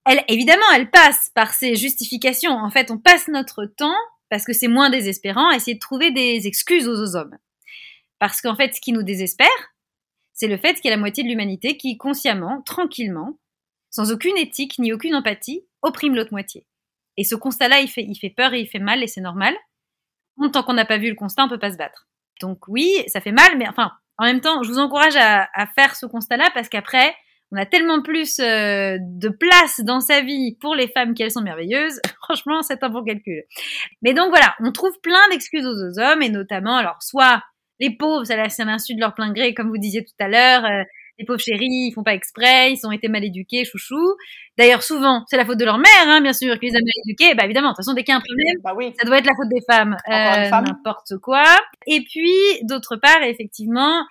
Elle, 0.06 0.24
évidemment, 0.28 0.66
elle 0.76 0.90
passe 0.90 1.32
par 1.34 1.54
ces 1.54 1.76
justifications. 1.76 2.52
En 2.52 2.70
fait, 2.70 2.92
on 2.92 2.98
passe 2.98 3.28
notre 3.28 3.66
temps, 3.66 3.96
parce 4.30 4.46
que 4.46 4.54
c'est 4.54 4.68
moins 4.68 4.90
désespérant, 4.90 5.50
à 5.50 5.56
essayer 5.56 5.76
de 5.76 5.80
trouver 5.80 6.12
des 6.12 6.46
excuses 6.48 6.88
aux, 6.88 7.16
hommes. 7.16 7.38
Parce 8.20 8.42
qu'en 8.42 8.56
fait, 8.56 8.74
ce 8.74 8.82
qui 8.82 8.92
nous 8.92 9.04
désespère, 9.04 9.48
c'est 10.34 10.48
le 10.48 10.58
fait 10.58 10.76
qu'il 10.76 10.86
y 10.86 10.88
a 10.90 10.96
la 10.96 11.00
moitié 11.00 11.24
de 11.24 11.30
l'humanité 11.30 11.78
qui, 11.78 11.98
consciemment, 11.98 12.62
tranquillement, 12.64 13.38
sans 13.92 14.12
aucune 14.12 14.38
éthique 14.38 14.80
ni 14.80 14.92
aucune 14.92 15.16
empathie, 15.16 15.66
opprime 15.82 16.16
l'autre 16.16 16.34
moitié. 16.34 16.66
Et 17.16 17.24
ce 17.24 17.36
constat-là, 17.36 17.80
il 17.80 17.88
fait, 17.88 18.34
peur 18.36 18.54
et 18.54 18.62
il 18.62 18.68
fait 18.68 18.80
mal, 18.80 19.04
et 19.04 19.08
c'est 19.08 19.22
normal. 19.22 19.56
Tant 20.52 20.64
qu'on 20.64 20.74
n'a 20.74 20.86
pas 20.86 20.98
vu 20.98 21.10
le 21.10 21.16
constat, 21.16 21.46
on 21.46 21.50
peut 21.50 21.60
pas 21.60 21.72
se 21.72 21.78
battre. 21.78 22.08
Donc 22.42 22.68
oui, 22.68 22.92
ça 23.08 23.22
fait 23.22 23.32
mal, 23.32 23.58
mais 23.58 23.68
enfin, 23.70 23.92
en 24.18 24.26
même 24.26 24.42
temps, 24.42 24.64
je 24.64 24.70
vous 24.70 24.80
encourage 24.80 25.16
à 25.16 25.68
faire 25.76 25.96
ce 25.96 26.08
constat-là 26.08 26.50
parce 26.54 26.70
qu'après, 26.70 27.16
on 27.54 27.58
a 27.58 27.66
tellement 27.68 28.02
plus 28.02 28.40
euh, 28.40 28.98
de 29.00 29.30
place 29.30 29.80
dans 29.82 30.00
sa 30.02 30.22
vie 30.22 30.58
pour 30.60 30.76
les 30.76 30.88
femmes 30.88 31.14
qu'elles 31.14 31.32
sont 31.32 31.42
merveilleuses. 31.42 32.02
Franchement, 32.24 32.64
c'est 32.64 32.84
un 32.84 32.90
bon 32.90 33.04
calcul. 33.04 33.44
Mais 34.02 34.14
donc 34.14 34.30
voilà, 34.30 34.56
on 34.60 34.72
trouve 34.72 35.00
plein 35.02 35.30
d'excuses 35.30 35.66
aux, 35.66 36.00
hommes 36.00 36.24
et 36.24 36.30
notamment, 36.30 36.76
alors 36.76 36.98
soit 37.02 37.44
les 37.80 37.96
pauvres, 37.96 38.24
ça 38.26 38.50
c'est 38.50 38.66
l'insu 38.66 38.96
de 38.96 39.00
leur 39.00 39.14
plein 39.14 39.32
gré, 39.32 39.54
comme 39.54 39.70
vous 39.70 39.78
disiez 39.78 40.04
tout 40.04 40.16
à 40.20 40.28
l'heure. 40.28 40.66
Euh, 40.66 40.84
les 41.20 41.26
pauvres 41.26 41.40
chéris, 41.40 41.90
ils 41.90 41.92
font 41.94 42.02
pas 42.02 42.16
exprès, 42.16 42.74
ils 42.74 42.88
ont 42.88 42.92
été 42.92 43.08
mal 43.08 43.24
éduqués, 43.24 43.66
chouchou. 43.66 44.16
D'ailleurs, 44.58 44.82
souvent, 44.82 45.24
c'est 45.28 45.38
la 45.38 45.46
faute 45.46 45.60
de 45.60 45.66
leur 45.66 45.78
mère, 45.78 46.08
hein, 46.08 46.22
bien 46.22 46.34
sûr, 46.34 46.58
qu'ils 46.58 46.70
les 46.70 46.76
a 46.76 46.80
mal 46.80 46.92
éduqués. 47.06 47.36
Bah 47.36 47.46
évidemment, 47.46 47.68
de 47.68 47.74
toute 47.74 47.86
façon, 47.86 47.94
dès 47.94 48.04
qu'il 48.04 48.14
y 48.14 48.16
a 48.16 48.18
un 48.18 48.22
problème, 48.22 48.56
bah 48.64 48.74
oui. 48.76 48.94
ça 49.00 49.06
doit 49.06 49.20
être 49.20 49.28
la 49.28 49.36
faute 49.36 49.50
des 49.50 49.62
femmes, 49.70 49.96
euh, 50.10 50.50
n'importe 50.50 51.18
quoi. 51.22 51.44
Et 51.86 52.02
puis, 52.02 52.34
d'autre 52.64 52.96
part, 52.96 53.22
effectivement, 53.22 54.04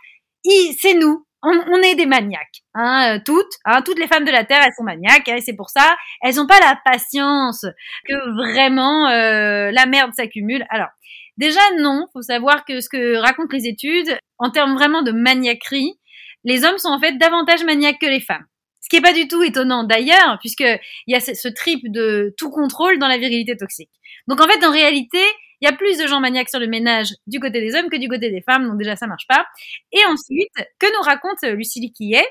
c'est 0.45 0.95
nous, 0.95 1.27
on, 1.43 1.83
est 1.83 1.95
des 1.95 2.07
maniaques, 2.07 2.63
hein, 2.75 3.17
euh, 3.17 3.21
toutes, 3.25 3.53
hein, 3.65 3.83
toutes 3.83 3.99
les 3.99 4.07
femmes 4.07 4.25
de 4.25 4.31
la 4.31 4.45
terre, 4.45 4.63
elles 4.65 4.75
sont 4.77 4.85
maniaques, 4.85 5.29
et 5.29 5.41
c'est 5.41 5.57
pour 5.57 5.71
ça, 5.71 5.97
elles 6.21 6.37
n'ont 6.37 6.47
pas 6.47 6.61
la 6.61 6.79
patience 6.85 7.67
que 8.07 8.15
vraiment 8.37 9.09
euh, 9.09 9.71
la 9.73 9.87
merde 9.87 10.13
s'accumule. 10.15 10.65
Alors, 10.71 10.89
déjà 11.37 11.61
non, 11.79 12.07
faut 12.13 12.23
savoir 12.23 12.65
que 12.65 12.81
ce 12.81 12.89
que 12.89 13.17
racontent 13.17 13.57
les 13.57 13.67
études, 13.67 14.17
en 14.39 14.51
termes 14.51 14.75
vraiment 14.75 15.03
de 15.03 15.13
maniaquerie, 15.13 15.99
les 16.45 16.65
hommes 16.65 16.79
sont 16.79 16.91
en 16.91 17.01
fait 17.01 17.19
davantage 17.19 17.65
maniaques 17.65 18.01
que 18.01 18.07
les 18.07 18.21
femmes. 18.21 18.47
Ce 18.81 18.89
qui 18.89 18.97
est 18.97 19.01
pas 19.01 19.13
du 19.13 19.29
tout 19.29 19.43
étonnant 19.43 19.85
d'ailleurs, 19.85 20.39
puisque 20.41 20.61
il 21.07 21.13
y 21.13 21.15
a 21.15 21.21
ce 21.21 21.49
trip 21.49 21.81
de 21.85 22.35
tout 22.37 22.51
contrôle 22.51 22.99
dans 22.99 23.09
la 23.09 23.19
virilité 23.19 23.57
toxique. 23.57 23.91
Donc 24.27 24.41
en 24.41 24.49
fait, 24.49 24.65
en 24.65 24.71
réalité, 24.71 25.23
il 25.63 25.67
y 25.67 25.69
a 25.69 25.73
plus 25.73 25.97
de 25.97 26.09
gens 26.09 26.19
maniaques 26.19 26.49
sur 26.49 26.59
le 26.59 26.67
ménage 26.67 27.15
du 27.29 27.39
côté 27.39 27.61
des 27.61 27.77
hommes 27.77 27.89
que 27.89 27.97
du 27.97 28.09
côté 28.09 28.31
des 28.31 28.43
femmes, 28.43 28.67
donc 28.67 28.79
déjà 28.79 28.97
ça 28.97 29.07
marche 29.07 29.29
pas. 29.29 29.47
Et 29.93 30.05
ensuite, 30.07 30.51
que 30.81 30.93
nous 30.93 31.03
raconte 31.03 31.41
Lucie 31.43 31.93
Quillet 31.93 32.27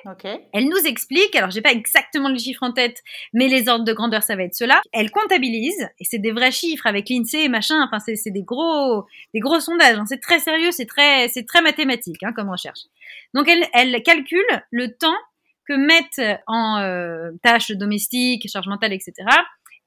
Elle 0.54 0.68
nous 0.68 0.86
explique, 0.86 1.34
alors 1.38 1.50
j'ai 1.50 1.62
pas 1.62 1.72
exactement 1.72 2.28
les 2.28 2.40
chiffres 2.40 2.64
en 2.64 2.74
tête, 2.74 2.98
mais 3.34 3.48
les 3.48 3.70
ordres 3.70 3.86
de 3.86 3.94
grandeur 3.94 4.22
ça 4.22 4.36
va 4.36 4.44
être 4.44 4.54
cela. 4.54 4.82
Elle 4.92 5.12
comptabilise 5.12 5.88
et 5.98 6.04
c'est 6.04 6.20
des 6.20 6.34
vrais 6.34 6.52
chiffres 6.52 6.86
avec 6.86 7.08
l'Insee 7.10 7.46
et 7.46 7.48
machin. 7.48 7.82
Enfin 7.82 8.00
c'est 8.00 8.32
des 8.32 8.44
gros 8.44 9.06
des 9.34 9.40
gros 9.40 9.62
sondages. 9.62 9.98
Hein. 9.98 10.06
C'est 10.08 10.20
très 10.20 10.40
sérieux, 10.40 10.72
c'est 10.72 10.86
très 10.86 11.30
c'est 11.30 11.46
très 11.46 11.62
mathématique 11.62 12.22
hein, 12.24 12.34
comme 12.36 12.50
recherche. 12.50 12.82
Donc 13.34 13.48
elle 13.48 13.64
elle 13.74 14.04
calcule 14.04 14.44
le 14.72 14.94
temps 14.94 15.18
que 15.70 15.74
mettent 15.74 16.22
en 16.48 16.80
euh, 16.80 17.32
tâches 17.44 17.72
domestiques, 17.72 18.50
charge 18.52 18.68
mentale, 18.68 18.92
etc. 18.92 19.14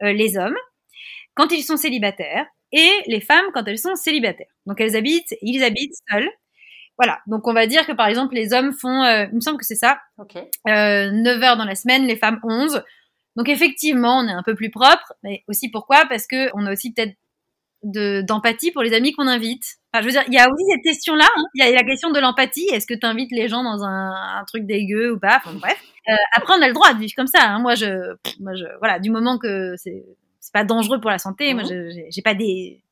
Euh, 0.03 0.13
les 0.15 0.39
hommes 0.39 0.57
quand 1.35 1.51
ils 1.53 1.63
sont 1.63 1.77
célibataires 1.77 2.47
et 2.75 2.91
les 3.07 3.21
femmes 3.21 3.47
quand 3.55 3.65
elles 3.67 3.79
sont 3.79 3.95
célibataires. 3.95 4.51
Donc 4.67 4.81
elles 4.81 4.97
habitent, 4.97 5.35
ils 5.41 5.63
habitent 5.63 5.95
seuls. 6.11 6.29
Voilà, 6.99 7.21
donc 7.27 7.47
on 7.49 7.53
va 7.53 7.67
dire 7.67 7.87
que 7.87 7.93
par 7.93 8.07
exemple 8.07 8.35
les 8.35 8.53
hommes 8.53 8.73
font, 8.73 9.03
euh, 9.03 9.27
il 9.31 9.37
me 9.37 9.41
semble 9.41 9.59
que 9.59 9.65
c'est 9.65 9.75
ça, 9.75 9.99
euh, 10.69 11.11
9 11.11 11.43
heures 11.43 11.57
dans 11.57 11.65
la 11.65 11.75
semaine, 11.75 12.07
les 12.07 12.17
femmes 12.17 12.41
11. 12.43 12.83
Donc 13.37 13.49
effectivement, 13.49 14.19
on 14.19 14.29
est 14.29 14.33
un 14.33 14.43
peu 14.45 14.55
plus 14.55 14.71
propre, 14.71 15.13
mais 15.23 15.43
aussi 15.49 15.71
pourquoi? 15.71 16.05
Parce 16.09 16.27
que 16.27 16.51
on 16.55 16.67
a 16.67 16.73
aussi 16.73 16.93
peut-être 16.93 17.17
d'empathie 17.83 18.71
pour 18.71 18.83
les 18.83 18.95
amis 18.95 19.13
qu'on 19.13 19.29
invite. 19.29 19.65
Enfin, 19.93 20.03
je 20.03 20.07
veux 20.07 20.13
dire, 20.13 20.25
il 20.29 20.35
y 20.35 20.39
a 20.39 20.49
aussi 20.49 20.65
cette 20.71 20.83
question-là. 20.83 21.27
Hein. 21.37 21.45
Il 21.55 21.65
y 21.65 21.69
a 21.69 21.71
la 21.71 21.85
question 21.85 22.11
de 22.11 22.19
l'empathie. 22.19 22.67
Est-ce 22.73 22.87
que 22.87 22.95
tu 22.95 23.05
invites 23.05 23.31
les 23.31 23.49
gens 23.49 23.63
dans 23.63 23.85
un, 23.85 24.11
un, 24.11 24.45
truc 24.47 24.67
dégueu 24.67 25.13
ou 25.13 25.19
pas? 25.19 25.37
Enfin 25.45 25.53
bref. 25.53 25.83
Euh, 26.09 26.15
après, 26.35 26.55
on 26.59 26.63
a 26.63 26.69
le 26.69 26.75
droit 26.75 26.95
de 26.95 26.99
vivre 26.99 27.13
comme 27.15 27.27
ça. 27.27 27.43
Hein. 27.43 27.59
Moi, 27.59 27.75
je, 27.75 28.15
moi, 28.41 28.55
je, 28.55 28.65
voilà, 28.79 28.99
du 29.01 29.11
moment 29.11 29.39
que 29.39 29.75
c'est 29.77 30.03
c'est 30.45 30.53
pas 30.53 30.65
dangereux 30.65 31.01
pour 31.01 31.11
la 31.11 31.19
santé. 31.19 31.55
Moi, 31.55 31.63
mhm. 31.63 32.05
j'ai 32.11 32.23
pas 32.23 32.35
des 32.35 32.83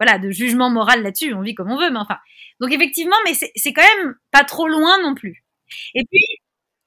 voilà 0.00 0.18
de 0.18 0.30
jugement 0.30 0.70
moral 0.70 1.02
là-dessus. 1.02 1.34
On 1.34 1.42
vit 1.42 1.54
comme 1.54 1.70
on 1.70 1.76
veut, 1.78 1.90
mais 1.90 1.98
enfin. 1.98 2.16
Donc 2.58 2.72
effectivement, 2.72 3.16
mais 3.24 3.34
c'est 3.34 3.72
quand 3.74 3.82
même 3.82 4.14
pas 4.30 4.44
trop 4.44 4.66
loin 4.66 4.98
non 5.02 5.14
plus. 5.14 5.44
Et 5.94 6.04
puis 6.10 6.24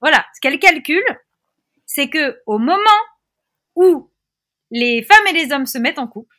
voilà, 0.02 0.26
ce 0.34 0.42
qu'elle 0.42 0.58
calcule, 0.58 1.06
c'est 1.86 2.10
que 2.10 2.42
au 2.48 2.58
moment 2.58 2.80
où 3.76 4.10
les 4.72 5.04
femmes 5.04 5.28
et 5.30 5.34
les 5.34 5.52
hommes 5.52 5.68
se 5.68 5.78
mettent 5.78 6.00
en 6.00 6.08
couple, 6.08 6.36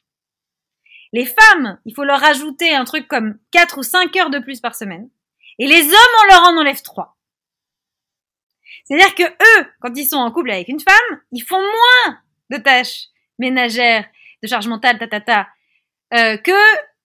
les 1.13 1.25
femmes, 1.27 1.79
il 1.85 1.95
faut 1.95 2.05
leur 2.05 2.25
ajouter 2.25 2.75
un 2.75 2.85
truc 2.85 3.07
comme 3.07 3.39
4 3.53 3.79
ou 3.79 3.83
5 3.85 4.17
heures 4.17 4.31
de 4.31 4.41
plus 4.41 4.61
par 4.61 4.75
semaine, 4.75 5.09
et 5.61 5.69
les 5.69 5.83
hommes, 5.85 6.17
on 6.23 6.27
leur 6.27 6.43
en 6.43 6.59
enlève 6.59 6.83
3. 6.83 7.17
C'est-à-dire 8.85 9.15
que 9.15 9.23
eux, 9.23 9.67
quand 9.81 9.97
ils 9.97 10.09
sont 10.09 10.17
en 10.17 10.33
couple 10.33 10.51
avec 10.51 10.69
une 10.69 10.81
femme, 10.81 11.21
ils 11.31 11.43
font 11.43 11.61
moins 11.61 12.19
de 12.51 12.57
tâches 12.57 13.07
ménagère, 13.39 14.05
de 14.43 14.49
charge 14.49 14.69
mentale, 14.69 14.99
ta, 14.99 15.07
ta, 15.07 15.21
ta 15.21 15.49
euh, 16.15 16.37
que 16.37 16.53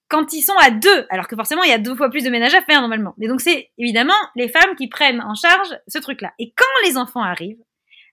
quand 0.07 0.33
ils 0.33 0.41
sont 0.41 0.57
à 0.59 0.71
deux, 0.71 1.07
alors 1.09 1.27
que 1.27 1.35
forcément 1.35 1.63
il 1.63 1.69
y 1.69 1.73
a 1.73 1.77
deux 1.77 1.95
fois 1.95 2.09
plus 2.09 2.23
de 2.23 2.29
ménage 2.29 2.53
à 2.53 2.61
faire 2.61 2.81
normalement. 2.81 3.13
Mais 3.17 3.27
donc 3.27 3.41
c'est 3.41 3.71
évidemment 3.77 4.13
les 4.35 4.49
femmes 4.49 4.75
qui 4.75 4.87
prennent 4.87 5.21
en 5.21 5.35
charge 5.35 5.69
ce 5.87 5.99
truc-là. 5.99 6.33
Et 6.37 6.51
quand 6.55 6.87
les 6.87 6.97
enfants 6.97 7.23
arrivent, 7.23 7.63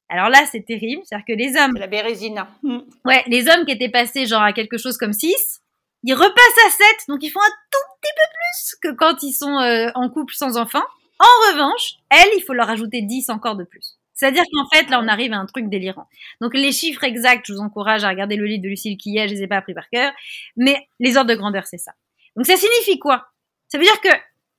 alors 0.08 0.28
là 0.28 0.38
c'est 0.50 0.64
terrible, 0.64 1.02
c'est-à-dire 1.04 1.26
que 1.26 1.32
les 1.32 1.56
hommes, 1.56 1.74
la 1.74 1.88
bérésina. 1.88 2.48
Mm. 2.62 2.78
Ouais, 3.04 3.24
les 3.26 3.48
hommes 3.48 3.66
qui 3.66 3.72
étaient 3.72 3.88
passés 3.90 4.26
genre 4.26 4.42
à 4.42 4.52
quelque 4.52 4.78
chose 4.78 4.96
comme 4.96 5.12
6, 5.12 5.60
ils 6.04 6.14
repassent 6.14 6.66
à 6.66 6.70
7, 6.70 6.86
donc 7.08 7.22
ils 7.22 7.30
font 7.30 7.40
un 7.40 7.54
tout 7.70 8.00
petit 8.00 8.12
peu 8.16 8.22
plus 8.32 8.76
que 8.80 8.96
quand 8.96 9.22
ils 9.22 9.32
sont 9.32 9.58
euh, 9.58 9.90
en 9.94 10.08
couple 10.08 10.34
sans 10.34 10.56
enfants. 10.56 10.84
En 11.18 11.52
revanche, 11.52 11.94
elles, 12.10 12.30
il 12.36 12.44
faut 12.46 12.54
leur 12.54 12.70
ajouter 12.70 13.02
10 13.02 13.28
encore 13.30 13.56
de 13.56 13.64
plus. 13.64 13.97
C'est-à-dire 14.18 14.42
qu'en 14.52 14.68
fait, 14.68 14.90
là, 14.90 15.00
on 15.00 15.06
arrive 15.06 15.32
à 15.32 15.36
un 15.36 15.46
truc 15.46 15.68
délirant. 15.68 16.08
Donc, 16.40 16.52
les 16.52 16.72
chiffres 16.72 17.04
exacts, 17.04 17.44
je 17.46 17.52
vous 17.52 17.60
encourage 17.60 18.02
à 18.02 18.08
regarder 18.08 18.34
le 18.34 18.46
livre 18.46 18.64
de 18.64 18.68
Lucille 18.68 18.96
Quillet, 18.96 19.28
je 19.28 19.34
les 19.34 19.42
ai 19.44 19.46
pas 19.46 19.58
appris 19.58 19.74
par 19.74 19.88
cœur, 19.90 20.10
mais 20.56 20.88
les 20.98 21.16
ordres 21.16 21.30
de 21.30 21.36
grandeur, 21.36 21.66
c'est 21.66 21.78
ça. 21.78 21.92
Donc, 22.34 22.44
ça 22.44 22.56
signifie 22.56 22.98
quoi? 22.98 23.28
Ça 23.68 23.78
veut 23.78 23.84
dire 23.84 24.00
que 24.00 24.08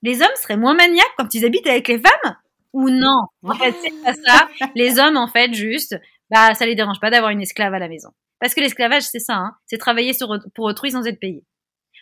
les 0.02 0.22
hommes 0.22 0.34
seraient 0.36 0.56
moins 0.56 0.72
maniaques 0.72 1.12
quand 1.18 1.34
ils 1.34 1.44
habitent 1.44 1.66
avec 1.66 1.88
les 1.88 1.98
femmes? 1.98 2.36
Ou 2.72 2.88
non? 2.88 3.26
En 3.42 3.54
fait, 3.54 3.74
c'est 3.82 4.02
pas 4.02 4.14
ça. 4.14 4.48
Les 4.74 4.98
hommes, 4.98 5.18
en 5.18 5.28
fait, 5.28 5.52
juste, 5.52 5.94
bah, 6.30 6.54
ça 6.54 6.64
les 6.64 6.74
dérange 6.74 6.98
pas 6.98 7.10
d'avoir 7.10 7.30
une 7.30 7.42
esclave 7.42 7.74
à 7.74 7.78
la 7.78 7.88
maison. 7.88 8.08
Parce 8.40 8.54
que 8.54 8.60
l'esclavage, 8.60 9.02
c'est 9.02 9.18
ça, 9.18 9.34
hein, 9.34 9.56
c'est 9.66 9.76
travailler 9.76 10.12
pour 10.54 10.64
autrui 10.64 10.92
sans 10.92 11.04
être 11.06 11.20
payé. 11.20 11.44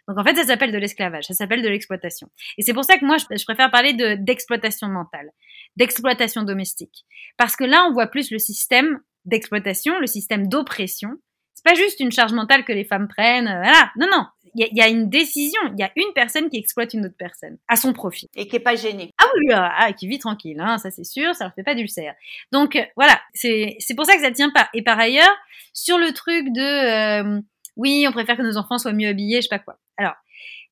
Donc 0.08 0.18
en 0.18 0.24
fait, 0.24 0.34
ça 0.34 0.44
s'appelle 0.44 0.72
de 0.72 0.78
l'esclavage, 0.78 1.24
ça 1.26 1.34
s'appelle 1.34 1.62
de 1.62 1.68
l'exploitation. 1.68 2.28
Et 2.56 2.62
c'est 2.62 2.72
pour 2.72 2.84
ça 2.84 2.98
que 2.98 3.04
moi, 3.04 3.18
je, 3.18 3.44
préfère 3.44 3.70
parler 3.70 3.92
de 3.92 4.16
d'exploitation 4.18 4.88
mentale, 4.88 5.30
d'exploitation 5.76 6.42
domestique, 6.42 7.04
parce 7.36 7.56
que 7.56 7.64
là, 7.64 7.86
on 7.88 7.92
voit 7.92 8.06
plus 8.06 8.30
le 8.30 8.38
système 8.38 9.00
d'exploitation, 9.26 9.98
le 10.00 10.06
système 10.06 10.48
d'oppression. 10.48 11.10
C'est 11.54 11.64
pas 11.64 11.74
juste 11.74 12.00
une 12.00 12.12
charge 12.12 12.32
mentale 12.32 12.64
que 12.64 12.72
les 12.72 12.84
femmes 12.84 13.08
prennent, 13.08 13.48
euh, 13.48 13.60
voilà. 13.62 13.90
Non, 13.96 14.06
non. 14.10 14.24
Il 14.54 14.66
y, 14.72 14.80
a 14.80 14.88
une 14.88 15.10
décision, 15.10 15.60
il 15.74 15.78
y 15.78 15.82
a 15.84 15.92
une 15.94 16.12
personne 16.14 16.48
qui 16.48 16.56
exploite 16.56 16.94
une 16.94 17.04
autre 17.04 17.14
personne 17.18 17.58
à 17.68 17.76
son 17.76 17.92
profit. 17.92 18.28
Et 18.34 18.48
qui 18.48 18.56
est 18.56 18.60
pas 18.60 18.76
gênée. 18.76 19.12
Ah 19.18 19.26
oui, 19.36 19.52
ah, 19.52 19.72
ah, 19.78 19.92
qui 19.92 20.08
vit 20.08 20.18
tranquille, 20.18 20.58
hein, 20.58 20.78
ça 20.78 20.90
c'est 20.90 21.04
sûr, 21.04 21.34
ça 21.34 21.44
leur 21.44 21.54
fait 21.54 21.62
pas 21.62 21.74
d'ulcère. 21.74 22.14
Donc 22.50 22.74
euh, 22.74 22.82
voilà, 22.96 23.20
c'est 23.34 23.76
pour 23.94 24.06
ça 24.06 24.16
que 24.16 24.22
ça 24.22 24.30
tient 24.30 24.50
pas. 24.50 24.68
Et 24.72 24.82
par 24.82 24.98
ailleurs, 24.98 25.36
sur 25.74 25.98
le 25.98 26.12
truc 26.12 26.50
de 26.50 26.60
euh, 26.60 27.40
oui, 27.78 28.04
on 28.06 28.12
préfère 28.12 28.36
que 28.36 28.42
nos 28.42 28.58
enfants 28.58 28.76
soient 28.76 28.92
mieux 28.92 29.08
habillés, 29.08 29.36
je 29.36 29.42
sais 29.42 29.48
pas 29.48 29.60
quoi. 29.60 29.78
Alors, 29.96 30.14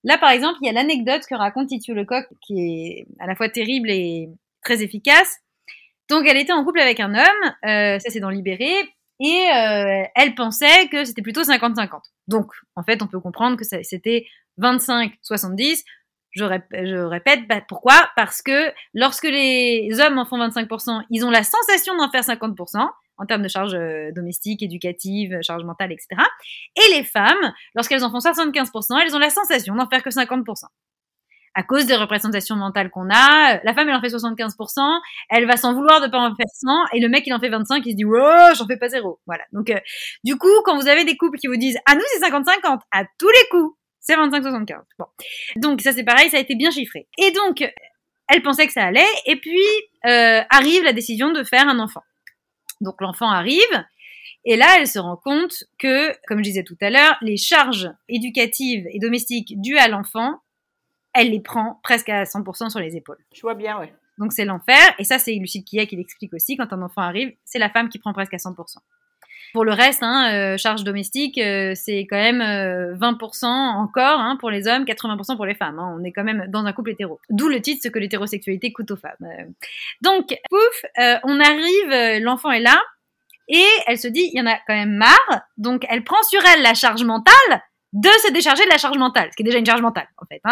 là, 0.04 0.18
par 0.18 0.30
exemple, 0.30 0.58
il 0.60 0.66
y 0.66 0.68
a 0.68 0.72
l'anecdote 0.72 1.22
que 1.28 1.34
raconte 1.34 1.68
Titu 1.68 1.94
Lecoq, 1.94 2.26
qui 2.46 2.60
est 2.60 3.06
à 3.20 3.26
la 3.26 3.34
fois 3.34 3.48
terrible 3.48 3.90
et 3.90 4.28
très 4.62 4.82
efficace. 4.82 5.38
Donc, 6.10 6.26
elle 6.26 6.36
était 6.36 6.52
en 6.52 6.64
couple 6.64 6.80
avec 6.80 7.00
un 7.00 7.14
homme, 7.14 7.54
euh, 7.64 7.98
ça 7.98 8.10
c'est 8.10 8.20
dans 8.20 8.28
Libéré, 8.28 8.74
et 9.20 9.48
euh, 9.54 10.04
elle 10.14 10.34
pensait 10.34 10.88
que 10.88 11.04
c'était 11.04 11.22
plutôt 11.22 11.42
50-50. 11.42 11.88
Donc, 12.28 12.52
en 12.74 12.82
fait, 12.82 13.00
on 13.02 13.06
peut 13.06 13.20
comprendre 13.20 13.56
que 13.56 13.64
c'était 13.64 14.26
25-70. 14.60 15.82
Je, 16.32 16.44
je, 16.44 16.96
répète, 16.96 17.48
bah, 17.48 17.62
pourquoi? 17.66 18.10
Parce 18.14 18.42
que 18.42 18.72
lorsque 18.94 19.24
les 19.24 19.88
hommes 20.00 20.18
en 20.18 20.26
font 20.26 20.38
25%, 20.38 21.04
ils 21.10 21.24
ont 21.24 21.30
la 21.30 21.44
sensation 21.44 21.96
d'en 21.96 22.10
faire 22.10 22.22
50%, 22.22 22.86
en 23.18 23.26
termes 23.26 23.42
de 23.42 23.48
charges 23.48 23.74
euh, 23.74 24.10
domestiques, 24.12 24.62
éducatives, 24.62 25.38
charges 25.42 25.64
mentales, 25.64 25.92
etc. 25.92 26.08
Et 26.76 26.96
les 26.96 27.04
femmes, 27.04 27.52
lorsqu'elles 27.74 28.04
en 28.04 28.10
font 28.10 28.18
75%, 28.18 29.00
elles 29.02 29.14
ont 29.14 29.18
la 29.18 29.30
sensation 29.30 29.74
d'en 29.74 29.88
faire 29.88 30.02
que 30.02 30.10
50%. 30.10 30.64
À 31.58 31.62
cause 31.62 31.86
des 31.86 31.96
représentations 31.96 32.54
mentales 32.54 32.90
qu'on 32.90 33.08
a, 33.08 33.60
la 33.64 33.74
femme 33.74 33.88
elle 33.88 33.94
en 33.94 34.00
fait 34.02 34.08
75%, 34.08 35.00
elle 35.30 35.46
va 35.46 35.56
s'en 35.56 35.72
vouloir 35.72 36.02
de 36.02 36.08
pas 36.08 36.18
en 36.18 36.34
faire 36.34 36.46
100, 36.52 36.68
et 36.92 37.00
le 37.00 37.08
mec 37.08 37.26
il 37.26 37.32
en 37.32 37.40
fait 37.40 37.48
25, 37.48 37.82
il 37.86 37.92
se 37.92 37.96
dit 37.96 38.04
oh 38.04 38.54
j'en 38.54 38.66
fais 38.66 38.76
pas 38.76 38.88
zéro. 38.88 39.20
Voilà. 39.26 39.42
Donc 39.52 39.70
euh, 39.70 39.80
du 40.22 40.36
coup 40.36 40.52
quand 40.66 40.76
vous 40.78 40.86
avez 40.86 41.06
des 41.06 41.16
couples 41.16 41.38
qui 41.38 41.46
vous 41.46 41.56
disent 41.56 41.78
ah 41.86 41.94
nous 41.94 42.02
c'est 42.12 42.20
50-50 42.20 42.80
à 42.92 43.04
tous 43.18 43.30
les 43.30 43.48
coups, 43.50 43.74
c'est 44.00 44.16
25-75. 44.16 44.82
Bon. 44.98 45.06
Donc 45.56 45.80
ça 45.80 45.92
c'est 45.92 46.04
pareil, 46.04 46.28
ça 46.28 46.36
a 46.36 46.40
été 46.40 46.56
bien 46.56 46.70
chiffré. 46.70 47.08
Et 47.16 47.30
donc 47.30 47.64
elle 48.28 48.42
pensait 48.42 48.66
que 48.66 48.74
ça 48.74 48.84
allait, 48.84 49.06
et 49.24 49.36
puis 49.36 49.62
euh, 50.06 50.42
arrive 50.50 50.82
la 50.82 50.92
décision 50.92 51.32
de 51.32 51.42
faire 51.42 51.66
un 51.68 51.78
enfant. 51.78 52.02
Donc 52.80 53.00
l'enfant 53.00 53.30
arrive 53.30 53.84
et 54.44 54.56
là 54.56 54.76
elle 54.78 54.86
se 54.86 54.98
rend 54.98 55.16
compte 55.16 55.64
que, 55.78 56.12
comme 56.26 56.38
je 56.38 56.44
disais 56.44 56.62
tout 56.62 56.76
à 56.80 56.90
l'heure, 56.90 57.16
les 57.22 57.36
charges 57.36 57.90
éducatives 58.08 58.86
et 58.92 58.98
domestiques 58.98 59.60
dues 59.60 59.78
à 59.78 59.88
l'enfant, 59.88 60.40
elle 61.14 61.30
les 61.30 61.40
prend 61.40 61.80
presque 61.82 62.08
à 62.08 62.24
100% 62.24 62.70
sur 62.70 62.80
les 62.80 62.96
épaules. 62.96 63.24
Je 63.34 63.40
vois 63.40 63.54
bien, 63.54 63.78
ouais. 63.78 63.92
Donc 64.18 64.32
c'est 64.32 64.44
l'enfer 64.44 64.94
et 64.98 65.04
ça 65.04 65.18
c'est 65.18 65.34
Lucide 65.34 65.64
Quillet 65.64 65.86
qui 65.86 65.96
l'explique 65.96 66.32
aussi 66.32 66.56
quand 66.56 66.72
un 66.72 66.82
enfant 66.82 67.02
arrive, 67.02 67.34
c'est 67.44 67.58
la 67.58 67.70
femme 67.70 67.88
qui 67.88 67.98
prend 67.98 68.12
presque 68.12 68.34
à 68.34 68.38
100%. 68.38 68.76
Pour 69.56 69.64
le 69.64 69.72
reste, 69.72 70.02
hein, 70.02 70.34
euh, 70.34 70.58
charge 70.58 70.84
domestique, 70.84 71.38
euh, 71.38 71.72
c'est 71.74 72.00
quand 72.00 72.18
même 72.18 72.42
20% 72.42 73.46
euh, 73.46 73.48
encore 73.48 74.20
hein, 74.20 74.36
pour 74.38 74.50
les 74.50 74.68
hommes, 74.68 74.84
80% 74.84 75.34
pour 75.34 75.46
les 75.46 75.54
femmes. 75.54 75.78
Hein. 75.78 75.96
On 75.98 76.04
est 76.04 76.12
quand 76.12 76.24
même 76.24 76.44
dans 76.48 76.66
un 76.66 76.74
couple 76.74 76.90
hétéro. 76.90 77.18
D'où 77.30 77.48
le 77.48 77.62
titre, 77.62 77.80
ce 77.82 77.88
que 77.88 77.98
l'hétérosexualité 77.98 78.70
coûte 78.74 78.90
aux 78.90 78.98
femmes. 78.98 79.16
Donc, 80.02 80.36
pouf, 80.50 80.82
on 81.24 81.40
arrive, 81.40 82.22
l'enfant 82.22 82.50
est 82.50 82.60
là, 82.60 82.78
et 83.48 83.64
elle 83.86 83.96
se 83.96 84.08
dit, 84.08 84.28
il 84.30 84.38
y 84.38 84.42
en 84.42 84.46
a 84.46 84.56
quand 84.66 84.74
même 84.74 84.92
marre, 84.92 85.40
donc 85.56 85.86
elle 85.88 86.04
prend 86.04 86.22
sur 86.24 86.42
elle 86.54 86.60
la 86.60 86.74
charge 86.74 87.02
mentale 87.04 87.62
de 87.94 88.10
se 88.26 88.32
décharger 88.34 88.66
de 88.66 88.70
la 88.70 88.76
charge 88.76 88.98
mentale, 88.98 89.30
ce 89.30 89.36
qui 89.36 89.42
est 89.42 89.46
déjà 89.46 89.58
une 89.58 89.64
charge 89.64 89.80
mentale 89.80 90.08
en 90.18 90.26
fait. 90.26 90.42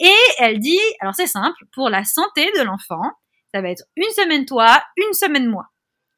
Et 0.00 0.18
elle 0.40 0.58
dit, 0.58 0.80
alors 0.98 1.14
c'est 1.14 1.28
simple, 1.28 1.64
pour 1.72 1.90
la 1.90 2.02
santé 2.02 2.50
de 2.58 2.62
l'enfant, 2.62 3.04
ça 3.54 3.60
va 3.60 3.70
être 3.70 3.84
une 3.94 4.10
semaine 4.10 4.46
toi, 4.46 4.82
une 4.96 5.12
semaine 5.12 5.46
moi. 5.46 5.68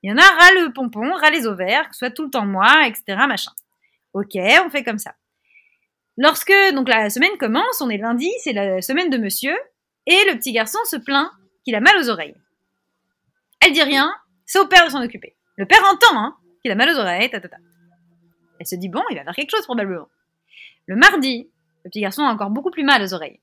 Il 0.03 0.11
y 0.11 0.13
en 0.13 0.17
a 0.17 0.23
ras 0.23 0.53
le 0.53 0.73
pompon, 0.73 1.13
ras 1.13 1.31
les 1.31 1.47
ovaires, 1.47 1.89
que 1.89 1.95
ce 1.95 1.99
soit 1.99 2.11
tout 2.11 2.25
le 2.25 2.31
temps 2.31 2.47
moi, 2.47 2.87
etc. 2.87 3.19
Machin. 3.27 3.53
Ok, 4.15 4.37
on 4.65 4.71
fait 4.71 4.85
comme 4.85 4.99
ça. 4.99 5.15
Lorsque 6.17 6.53
donc 6.75 6.89
la 6.89 7.11
semaine 7.11 7.37
commence, 7.39 7.81
on 7.81 7.91
est 7.91 7.99
lundi, 7.99 8.31
c'est 8.43 8.53
la 8.53 8.81
semaine 8.83 9.11
de 9.11 9.19
monsieur, 9.19 9.57
et 10.07 10.25
le 10.31 10.37
petit 10.37 10.53
garçon 10.53 10.79
se 10.85 10.97
plaint 10.97 11.31
qu'il 11.65 11.75
a 11.75 11.81
mal 11.81 11.97
aux 11.99 12.09
oreilles. 12.09 12.35
Elle 13.61 13.73
dit 13.73 13.83
rien, 13.83 14.13
c'est 14.47 14.59
au 14.59 14.67
père 14.67 14.85
de 14.85 14.91
s'en 14.91 15.03
occuper. 15.03 15.37
Le 15.57 15.67
père 15.67 15.83
entend 15.85 16.19
hein, 16.19 16.37
qu'il 16.63 16.71
a 16.71 16.75
mal 16.75 16.89
aux 16.91 16.99
oreilles, 16.99 17.31
ta, 17.31 17.41
ta, 17.41 17.49
ta. 17.49 17.57
Elle 18.59 18.67
se 18.67 18.75
dit 18.77 18.89
bon, 18.89 19.03
il 19.11 19.17
va 19.17 19.25
faire 19.25 19.35
quelque 19.35 19.51
chose 19.51 19.65
probablement. 19.65 20.09
Le 20.87 20.97
mardi, 20.97 21.51
le 21.85 21.91
petit 21.91 22.01
garçon 22.01 22.23
a 22.23 22.33
encore 22.33 22.51
beaucoup 22.51 22.71
plus 22.71 22.85
mal 22.85 23.03
aux 23.03 23.15
oreilles. 23.15 23.41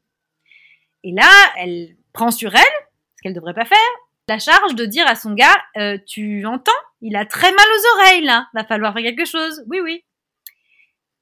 Et 1.03 1.11
là, 1.11 1.29
elle 1.57 1.95
prend 2.13 2.31
sur 2.31 2.53
elle, 2.55 2.61
ce 3.15 3.21
qu'elle 3.21 3.33
ne 3.33 3.35
devrait 3.35 3.53
pas 3.53 3.65
faire, 3.65 3.77
la 4.27 4.39
charge 4.39 4.75
de 4.75 4.85
dire 4.85 5.07
à 5.07 5.15
son 5.15 5.33
gars, 5.33 5.55
euh, 5.77 5.97
tu 6.05 6.45
entends, 6.45 6.71
il 7.01 7.15
a 7.15 7.25
très 7.25 7.51
mal 7.51 7.65
aux 7.65 7.97
oreilles 7.97 8.23
là, 8.23 8.47
va 8.53 8.63
falloir 8.63 8.93
faire 8.93 9.03
quelque 9.03 9.25
chose. 9.25 9.63
Oui, 9.67 9.79
oui. 9.81 10.03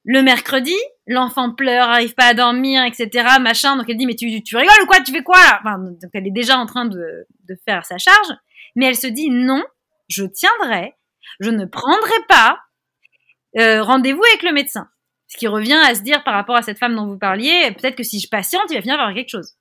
Le 0.06 0.22
mercredi, 0.22 0.76
l'enfant 1.06 1.54
pleure, 1.54 1.88
arrive 1.88 2.14
pas 2.14 2.26
à 2.26 2.34
dormir, 2.34 2.84
etc., 2.84 3.26
machin. 3.40 3.76
Donc 3.76 3.86
elle 3.88 3.96
dit, 3.96 4.06
mais 4.06 4.16
tu, 4.16 4.42
tu 4.42 4.56
rigoles 4.56 4.82
ou 4.82 4.86
quoi? 4.86 5.00
Tu 5.00 5.12
fais 5.12 5.22
quoi 5.22 5.38
enfin, 5.60 5.78
Donc 5.78 6.10
elle 6.12 6.26
est 6.26 6.32
déjà 6.32 6.58
en 6.58 6.66
train 6.66 6.84
de, 6.84 7.26
de 7.48 7.56
faire 7.64 7.84
sa 7.84 7.98
charge, 7.98 8.34
mais 8.76 8.86
elle 8.86 8.96
se 8.96 9.06
dit, 9.06 9.30
non, 9.30 9.64
je 10.08 10.24
tiendrai, 10.24 10.94
je 11.40 11.50
ne 11.50 11.64
prendrai 11.64 12.24
pas 12.28 12.58
euh, 13.58 13.82
rendez-vous 13.82 14.22
avec 14.30 14.42
le 14.42 14.52
médecin. 14.52 14.88
Ce 15.28 15.36
qui 15.36 15.46
revient 15.46 15.80
à 15.84 15.94
se 15.94 16.02
dire 16.02 16.22
par 16.22 16.34
rapport 16.34 16.56
à 16.56 16.62
cette 16.62 16.78
femme 16.78 16.94
dont 16.94 17.06
vous 17.06 17.18
parliez, 17.18 17.70
peut-être 17.72 17.96
que 17.96 18.02
si 18.02 18.20
je 18.20 18.28
patiente, 18.28 18.64
il 18.70 18.76
va 18.76 18.82
finir 18.82 18.96
par 18.96 19.12
quelque 19.14 19.30
chose. 19.30 19.54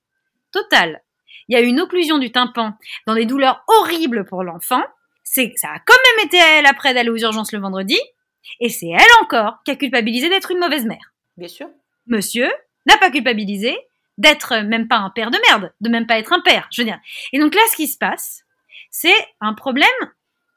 Total. 0.52 1.03
Il 1.48 1.54
y 1.54 1.56
a 1.58 1.62
une 1.62 1.80
occlusion 1.80 2.18
du 2.18 2.32
tympan 2.32 2.78
dans 3.08 3.16
des 3.16 3.26
douleurs 3.26 3.64
horribles 3.68 4.26
pour 4.26 4.44
l'enfant. 4.44 4.84
C'est 5.24 5.54
ça 5.56 5.70
a 5.70 5.80
quand 5.80 5.96
même 6.18 6.28
été 6.28 6.38
elle 6.38 6.66
après 6.66 6.94
d'aller 6.94 7.10
aux 7.10 7.18
urgences 7.18 7.52
le 7.52 7.60
vendredi. 7.60 8.00
Et 8.60 8.70
c'est 8.70 8.90
elle 8.90 9.24
encore 9.24 9.60
qui 9.66 9.72
a 9.72 9.76
culpabilisé 9.76 10.30
d'être 10.30 10.52
une 10.52 10.60
mauvaise 10.60 10.86
mère. 10.86 11.14
Bien 11.38 11.48
sûr. 11.48 11.68
Monsieur 12.08 12.50
n'a 12.86 12.98
pas 12.98 13.10
culpabilisé 13.10 13.76
d'être 14.18 14.64
même 14.64 14.88
pas 14.88 14.98
un 14.98 15.10
père 15.10 15.32
de 15.32 15.40
merde, 15.50 15.74
de 15.82 15.90
même 15.90 16.06
pas 16.06 16.20
être 16.20 16.34
un 16.34 16.42
père, 16.42 16.68
je 16.72 16.82
veux 16.82 16.86
dire. 16.86 17.00
Et 17.32 17.40
donc 17.40 17.56
là, 17.56 17.62
ce 17.72 17.76
qui 17.76 17.88
se 17.88 17.98
passe, 17.98 18.44
c'est 18.92 19.16
un 19.42 19.54
problème 19.54 19.88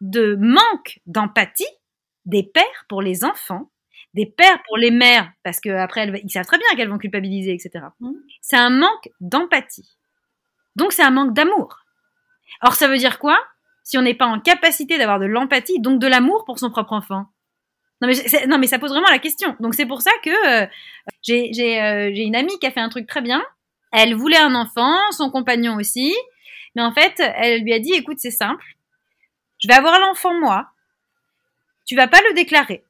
de 0.01 0.37
manque 0.39 1.01
d'empathie 1.07 1.65
des 2.27 2.43
pères 2.43 2.85
pour 2.89 3.01
les 3.01 3.25
enfants, 3.25 3.71
des 4.15 4.27
pères 4.27 4.63
pour 4.67 4.77
les 4.77 4.91
mères, 4.91 5.31
parce 5.43 5.61
qu'après, 5.61 6.09
ils 6.23 6.31
savent 6.31 6.47
très 6.47 6.59
bien 6.59 6.67
qu'elles 6.77 6.89
vont 6.89 6.99
culpabiliser, 6.99 7.55
etc. 7.55 7.87
Mmh. 8.01 8.13
C'est 8.41 8.57
un 8.57 8.71
manque 8.71 9.09
d'empathie. 9.21 9.97
Donc 10.77 10.93
c'est 10.93 11.03
un 11.03 11.11
manque 11.11 11.35
d'amour. 11.35 11.81
Or, 12.63 12.75
ça 12.75 12.89
veut 12.89 12.99
dire 12.99 13.19
quoi? 13.19 13.39
Si 13.83 13.99
on 13.99 14.03
n'est 14.03 14.15
pas 14.15 14.27
en 14.27 14.41
capacité 14.41 14.99
d'avoir 14.99 15.19
de 15.19 15.27
l'empathie, 15.27 15.81
donc 15.81 16.01
de 16.01 16.07
l'amour 16.07 16.45
pour 16.45 16.59
son 16.59 16.71
propre 16.71 16.93
enfant. 16.93 17.27
Non 18.01 18.09
mais, 18.09 18.47
non 18.47 18.63
ça 18.67 18.79
pose 18.79 18.91
vraiment 18.91 19.11
la 19.11 19.19
question. 19.19 19.57
Donc 19.61 19.75
c'est 19.75 19.87
pour 19.87 20.03
ça 20.03 20.11
que 20.23 20.65
euh, 20.65 20.67
j'ai 21.23 21.83
euh, 21.83 22.11
une 22.15 22.37
amie 22.37 22.59
qui 22.61 22.67
a 22.67 22.71
fait 22.71 22.81
un 22.81 22.89
truc 22.89 23.07
très 23.07 23.23
bien. 23.23 23.43
Elle 23.93 24.15
voulait 24.15 24.37
un 24.37 24.55
enfant, 24.55 24.97
son 25.13 25.31
compagnon 25.31 25.77
aussi. 25.77 26.15
Mais 26.75 26.83
en 26.83 26.93
fait, 26.93 27.15
elle 27.19 27.63
lui 27.63 27.73
a 27.73 27.79
dit, 27.79 27.95
écoute, 27.95 28.19
c'est 28.19 28.31
simple. 28.31 28.65
Je 29.59 29.69
vais 29.69 29.75
avoir 29.75 29.99
l'enfant 29.99 30.39
moi. 30.39 30.69
Tu 31.87 31.97
vas 31.97 32.09
pas 32.09 32.21
le 32.29 32.35
déclarer. 32.35 32.85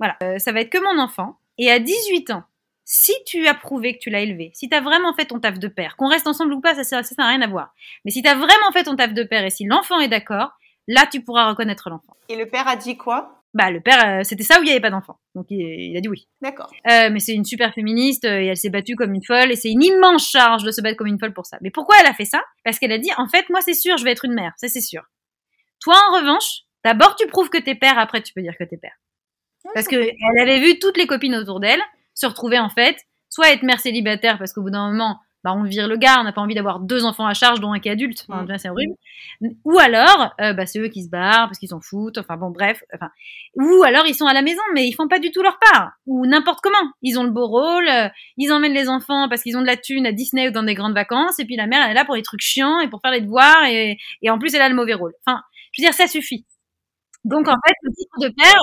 Voilà, 0.00 0.16
euh, 0.22 0.38
ça 0.38 0.50
va 0.50 0.62
être 0.62 0.70
que 0.70 0.82
mon 0.82 1.00
enfant. 1.00 1.38
Et 1.58 1.70
à 1.70 1.78
18 1.78 2.30
ans, 2.30 2.44
si 2.84 3.12
tu 3.26 3.46
as 3.46 3.54
prouvé 3.54 3.94
que 3.94 3.98
tu 3.98 4.10
l'as 4.10 4.20
élevé, 4.20 4.50
si 4.54 4.68
tu 4.68 4.76
as 4.76 4.80
vraiment 4.80 5.14
fait 5.14 5.26
ton 5.26 5.40
taf 5.40 5.58
de 5.58 5.68
père, 5.68 5.96
qu'on 5.96 6.08
reste 6.08 6.26
ensemble 6.26 6.52
ou 6.52 6.60
pas, 6.60 6.82
ça 6.82 7.00
n'a 7.00 7.28
rien 7.28 7.42
à 7.42 7.46
voir. 7.46 7.74
Mais 8.04 8.10
si 8.10 8.22
tu 8.22 8.28
as 8.28 8.34
vraiment 8.34 8.72
fait 8.72 8.84
ton 8.84 8.96
taf 8.96 9.14
de 9.14 9.22
père 9.22 9.44
et 9.44 9.50
si 9.50 9.64
l'enfant 9.64 10.00
est 10.00 10.08
d'accord, 10.08 10.50
là, 10.86 11.06
tu 11.10 11.22
pourras 11.22 11.48
reconnaître 11.48 11.88
l'enfant. 11.88 12.16
Et 12.28 12.36
le 12.36 12.48
père 12.48 12.68
a 12.68 12.76
dit 12.76 12.96
quoi? 12.96 13.40
Bah 13.54 13.70
le 13.70 13.80
père, 13.80 14.04
euh, 14.04 14.22
c'était 14.24 14.42
ça 14.42 14.58
où 14.58 14.62
il 14.62 14.66
n'y 14.66 14.72
avait 14.72 14.80
pas 14.80 14.90
d'enfant. 14.90 15.20
Donc 15.36 15.46
il, 15.48 15.96
a 15.96 16.00
dit 16.00 16.08
oui. 16.08 16.26
D'accord. 16.42 16.72
Euh, 16.90 17.08
mais 17.10 17.20
c'est 17.20 17.34
une 17.34 17.44
super 17.44 17.72
féministe 17.72 18.24
euh, 18.24 18.40
et 18.40 18.46
elle 18.46 18.56
s'est 18.56 18.68
battue 18.68 18.96
comme 18.96 19.14
une 19.14 19.24
folle 19.24 19.52
et 19.52 19.56
c'est 19.56 19.70
une 19.70 19.82
immense 19.82 20.28
charge 20.28 20.64
de 20.64 20.72
se 20.72 20.80
battre 20.80 20.96
comme 20.96 21.06
une 21.06 21.20
folle 21.20 21.32
pour 21.32 21.46
ça. 21.46 21.58
Mais 21.60 21.70
pourquoi 21.70 21.94
elle 22.00 22.08
a 22.08 22.14
fait 22.14 22.24
ça? 22.24 22.42
Parce 22.64 22.80
qu'elle 22.80 22.90
a 22.90 22.98
dit 22.98 23.10
en 23.16 23.28
fait 23.28 23.48
moi 23.50 23.60
c'est 23.60 23.74
sûr 23.74 23.96
je 23.96 24.02
vais 24.02 24.10
être 24.10 24.24
une 24.24 24.34
mère, 24.34 24.54
ça 24.56 24.66
c'est 24.66 24.80
sûr. 24.80 25.04
Toi 25.80 25.94
en 26.10 26.16
revanche, 26.18 26.62
d'abord 26.84 27.14
tu 27.14 27.28
prouves 27.28 27.48
que 27.48 27.58
t'es 27.58 27.76
père, 27.76 27.96
après 27.96 28.22
tu 28.22 28.32
peux 28.32 28.42
dire 28.42 28.56
que 28.58 28.64
t'es 28.64 28.76
père. 28.76 28.96
Parce 29.72 29.86
que 29.86 29.96
elle 29.96 30.38
avait 30.40 30.58
vu 30.58 30.80
toutes 30.80 30.96
les 30.96 31.06
copines 31.06 31.36
autour 31.36 31.60
d'elle 31.60 31.80
se 32.14 32.26
retrouver 32.26 32.58
en 32.58 32.68
fait, 32.68 32.96
soit 33.28 33.50
être 33.50 33.62
mère 33.62 33.80
célibataire 33.80 34.38
parce 34.38 34.52
qu'au 34.52 34.62
bout 34.62 34.70
d'un 34.70 34.90
moment, 34.90 35.18
bah, 35.44 35.52
on 35.54 35.62
vire 35.62 35.86
le 35.86 35.98
gars, 35.98 36.20
on 36.20 36.24
n'a 36.24 36.32
pas 36.32 36.40
envie 36.40 36.54
d'avoir 36.54 36.80
deux 36.80 37.04
enfants 37.04 37.26
à 37.26 37.34
charge, 37.34 37.60
dont 37.60 37.74
un 37.74 37.78
qui 37.78 37.90
est 37.90 37.92
adulte, 37.92 38.24
enfin, 38.26 38.44
mm. 38.44 38.58
c'est 38.58 38.70
horrible. 38.70 38.94
Ou 39.64 39.78
alors, 39.78 40.32
euh, 40.40 40.54
bah, 40.54 40.64
c'est 40.64 40.78
eux 40.78 40.88
qui 40.88 41.04
se 41.04 41.10
barrent 41.10 41.48
parce 41.48 41.58
qu'ils 41.58 41.68
s'en 41.68 41.82
foutent, 41.82 42.16
enfin 42.16 42.38
bon, 42.38 42.50
bref. 42.50 42.82
Enfin, 42.94 43.10
ou 43.56 43.82
alors 43.84 44.06
ils 44.06 44.14
sont 44.14 44.24
à 44.24 44.32
la 44.32 44.40
maison, 44.40 44.62
mais 44.72 44.88
ils 44.88 44.94
font 44.94 45.06
pas 45.06 45.18
du 45.18 45.30
tout 45.30 45.42
leur 45.42 45.58
part, 45.58 45.92
ou 46.06 46.24
n'importe 46.24 46.60
comment. 46.62 46.90
Ils 47.02 47.18
ont 47.18 47.24
le 47.24 47.30
beau 47.30 47.46
rôle, 47.46 47.86
euh, 47.88 48.08
ils 48.38 48.52
emmènent 48.52 48.72
les 48.72 48.88
enfants 48.88 49.28
parce 49.28 49.42
qu'ils 49.42 49.58
ont 49.58 49.60
de 49.60 49.66
la 49.66 49.76
thune 49.76 50.06
à 50.06 50.12
Disney 50.12 50.48
ou 50.48 50.50
dans 50.50 50.62
des 50.62 50.74
grandes 50.74 50.94
vacances, 50.94 51.38
et 51.38 51.44
puis 51.44 51.56
la 51.56 51.66
mère 51.66 51.82
elle 51.84 51.90
est 51.90 51.94
là 51.94 52.06
pour 52.06 52.16
les 52.16 52.22
trucs 52.22 52.40
chiants 52.40 52.80
et 52.80 52.88
pour 52.88 53.02
faire 53.02 53.12
les 53.12 53.20
devoirs, 53.20 53.64
et, 53.66 53.98
et 54.22 54.30
en 54.30 54.38
plus 54.38 54.54
elle 54.54 54.62
a 54.62 54.70
le 54.70 54.74
mauvais 54.74 54.94
rôle. 54.94 55.12
Enfin, 55.26 55.42
je 55.72 55.82
veux 55.82 55.86
dire, 55.86 55.94
ça 55.94 56.06
suffit. 56.06 56.46
Donc 57.24 57.48
en 57.48 57.56
fait, 57.66 57.74
le 57.82 57.90
titre 57.92 58.18
de 58.20 58.28
père, 58.28 58.60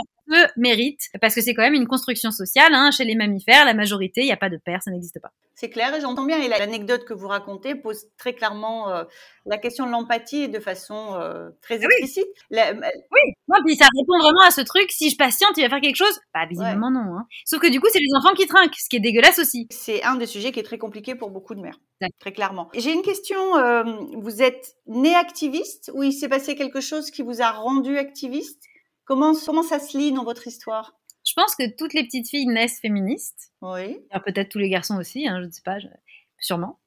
mérite, 0.58 1.10
parce 1.20 1.36
que 1.36 1.42
c'est 1.42 1.54
quand 1.54 1.64
même 1.64 1.74
une 1.74 1.88
construction 1.88 2.32
sociale. 2.32 2.74
Hein. 2.74 2.92
Chez 2.92 3.06
les 3.06 3.16
mammifères, 3.16 3.66
la 3.66 3.74
majorité, 3.74 4.22
il 4.22 4.26
n'y 4.26 4.32
a 4.32 4.38
pas 4.38 4.50
de 4.50 4.58
père, 4.58 4.82
ça 4.84 4.92
n'existe 4.92 5.20
pas. 5.22 5.32
C'est 5.62 5.70
clair 5.70 5.94
et 5.94 6.02
j'entends 6.02 6.26
bien. 6.26 6.42
Et 6.42 6.48
l'anecdote 6.48 7.06
que 7.06 7.14
vous 7.14 7.28
racontez 7.28 7.76
pose 7.76 8.06
très 8.18 8.34
clairement 8.34 8.90
euh, 8.90 9.04
la 9.46 9.60
question 9.60 9.86
de 9.86 9.92
l'empathie 9.92 10.50
de 10.50 10.60
façon 10.60 11.14
euh, 11.14 11.50
très 11.62 11.76
explicite. 11.84 12.26
Euh, 12.54 12.74
oui, 12.74 13.34
non, 13.48 13.58
puis 13.64 13.76
ça 13.76 13.86
répond 13.96 14.18
vraiment 14.18 14.42
à 14.42 14.52
ce 14.52 14.62
truc. 14.62 14.92
Si 14.92 15.12
je 15.12 15.18
patiente, 15.18 15.52
il 15.58 15.62
va 15.62 15.70
faire 15.70 15.82
quelque 15.82 15.98
chose? 15.98 16.20
Bah, 16.34 16.48
visiblement 16.50 16.90
non. 16.90 17.16
Hein. 17.16 17.28
Sauf 17.46 17.60
que 17.60 17.68
du 17.68 17.80
coup, 17.80 17.88
c'est 17.92 18.00
les 18.00 18.18
enfants 18.18 18.34
qui 18.34 18.48
trinquent, 18.48 18.76
ce 18.76 18.90
qui 18.90 18.96
est 18.96 19.02
dégueulasse 19.02 19.38
aussi. 19.38 19.68
C'est 19.70 20.02
un 20.04 20.16
des 20.16 20.26
sujets 20.26 20.52
qui 20.52 20.60
est 20.60 20.64
très 20.64 20.80
compliqué 20.80 21.14
pour 21.14 21.30
beaucoup 21.30 21.54
de 21.54 21.62
mères, 21.62 21.80
très 22.20 22.32
clairement. 22.32 22.70
J'ai 22.76 22.94
une 22.94 23.04
question. 23.04 23.40
vous 24.20 24.42
êtes 24.42 24.78
né 24.88 25.14
activiste 25.14 25.92
ou 25.94 26.02
il 26.02 26.14
s'est 26.14 26.30
passé 26.30 26.56
quelque 26.56 26.82
chose 26.82 27.12
qui 27.12 27.22
vous 27.22 27.42
a 27.42 27.52
rendu 27.52 27.98
activiste? 27.98 28.64
Comment, 29.12 29.34
comment 29.46 29.62
ça 29.62 29.78
se 29.78 29.98
lit 29.98 30.14
dans 30.14 30.24
votre 30.24 30.48
histoire? 30.48 30.94
Je 31.28 31.34
pense 31.36 31.54
que 31.54 31.64
toutes 31.78 31.94
les 31.94 32.06
petites 32.06 32.30
filles 32.30 32.48
naissent 32.48 32.80
féministes. 32.80 33.52
Oui. 33.62 33.98
peut-être 34.24 34.48
tous 34.48 34.58
les 34.58 34.70
garçons 34.70 34.96
aussi, 34.96 35.28
hein, 35.28 35.42
je 35.42 35.48
ne 35.48 35.52
sais 35.52 35.64
pas, 35.66 35.80
sûrement. 36.40 36.80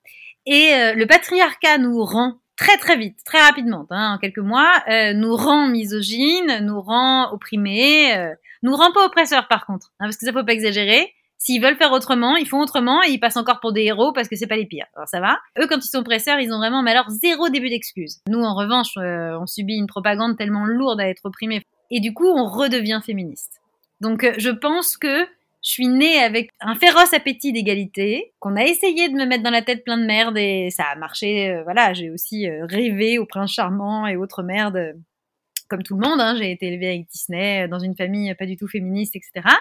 Et 0.47 0.73
euh, 0.73 0.95
le 0.95 1.07
patriarcat 1.07 1.77
nous 1.77 2.03
rend 2.03 2.39
très 2.57 2.79
très 2.79 2.97
vite, 2.97 3.19
très 3.27 3.43
rapidement, 3.43 3.87
hein, 3.91 4.15
en 4.15 4.19
quelques 4.19 4.39
mois, 4.39 4.73
euh, 4.89 5.13
nous 5.13 5.37
rend 5.37 5.69
misogynes, 5.69 6.61
nous 6.63 6.81
rend 6.81 7.31
opprimés, 7.31 8.17
euh, 8.17 8.35
nous 8.63 8.75
rend 8.75 8.91
pas 8.93 9.05
oppresseurs 9.05 9.47
par 9.47 9.67
contre, 9.67 9.93
hein, 10.01 10.07
parce 10.07 10.17
que 10.17 10.25
ça 10.25 10.33
faut 10.33 10.45
pas 10.45 10.55
exagérer. 10.55 11.13
S'ils 11.37 11.61
veulent 11.61 11.77
faire 11.77 11.93
autrement, 11.93 12.37
ils 12.37 12.49
font 12.49 12.63
autrement 12.63 13.03
et 13.03 13.11
ils 13.11 13.21
passent 13.21 13.37
encore 13.37 13.61
pour 13.61 13.75
des 13.75 13.83
héros 13.83 14.15
parce 14.15 14.29
que 14.29 14.37
c'est 14.37 14.47
pas 14.47 14.57
les 14.57 14.65
pires. 14.65 14.87
Alors 14.97 15.09
ça 15.09 15.21
va. 15.21 15.41
Eux, 15.61 15.67
quand 15.67 15.77
ils 15.77 15.91
sont 15.91 15.99
oppresseurs, 15.99 16.41
ils 16.41 16.55
ont 16.55 16.57
vraiment, 16.57 16.83
mais 16.83 16.93
alors 16.93 17.11
zéro 17.11 17.51
début 17.51 17.69
d'excuse. 17.69 18.23
Nous, 18.31 18.41
en 18.41 18.55
revanche, 18.55 18.97
on 18.97 19.45
subit 19.45 19.75
une 19.75 19.87
propagande 19.87 20.39
tellement 20.39 20.65
lourde 20.65 21.03
à 21.03 21.07
être 21.07 21.27
opprimés 21.27 21.61
et 21.95 22.01
du 22.01 22.13
coup, 22.13 22.27
on 22.27 22.47
redevient 22.47 23.01
féministe. 23.07 23.63
Donc, 24.01 24.25
euh, 24.25 24.35
je 24.37 24.51
pense 24.51 24.97
que 24.97 25.23
je 25.63 25.71
suis 25.71 25.87
née 25.87 26.19
avec 26.19 26.51
un 26.61 26.75
féroce 26.75 27.15
appétit 27.15 27.53
d'égalité, 27.53 28.35
qu'on 28.41 28.57
a 28.57 28.65
essayé 28.65 29.09
de 29.09 29.15
me 29.15 29.25
mettre 29.25 29.45
dans 29.45 29.51
la 29.51 29.63
tête 29.63 29.85
plein 29.85 29.97
de 29.97 30.05
merde 30.05 30.37
et 30.37 30.71
ça 30.71 30.87
a 30.93 30.97
marché. 30.97 31.51
Euh, 31.51 31.63
voilà, 31.63 31.95
j'ai 31.95 32.11
aussi 32.11 32.49
euh, 32.49 32.67
rêvé 32.67 33.19
au 33.19 33.27
prince 33.27 33.53
charmant 33.53 34.09
et 34.09 34.17
autres 34.17 34.43
merdes, 34.43 34.97
comme 35.69 35.85
tout 35.85 35.95
le 35.97 36.05
monde. 36.05 36.21
Hein. 36.21 36.35
J'ai 36.37 36.51
été 36.51 36.67
élevée 36.67 36.89
avec 36.89 37.07
Disney, 37.07 37.69
dans 37.69 37.79
une 37.79 37.95
famille 37.95 38.35
pas 38.35 38.47
du 38.47 38.57
tout 38.57 38.67
féministe, 38.67 39.15
etc. 39.15 39.55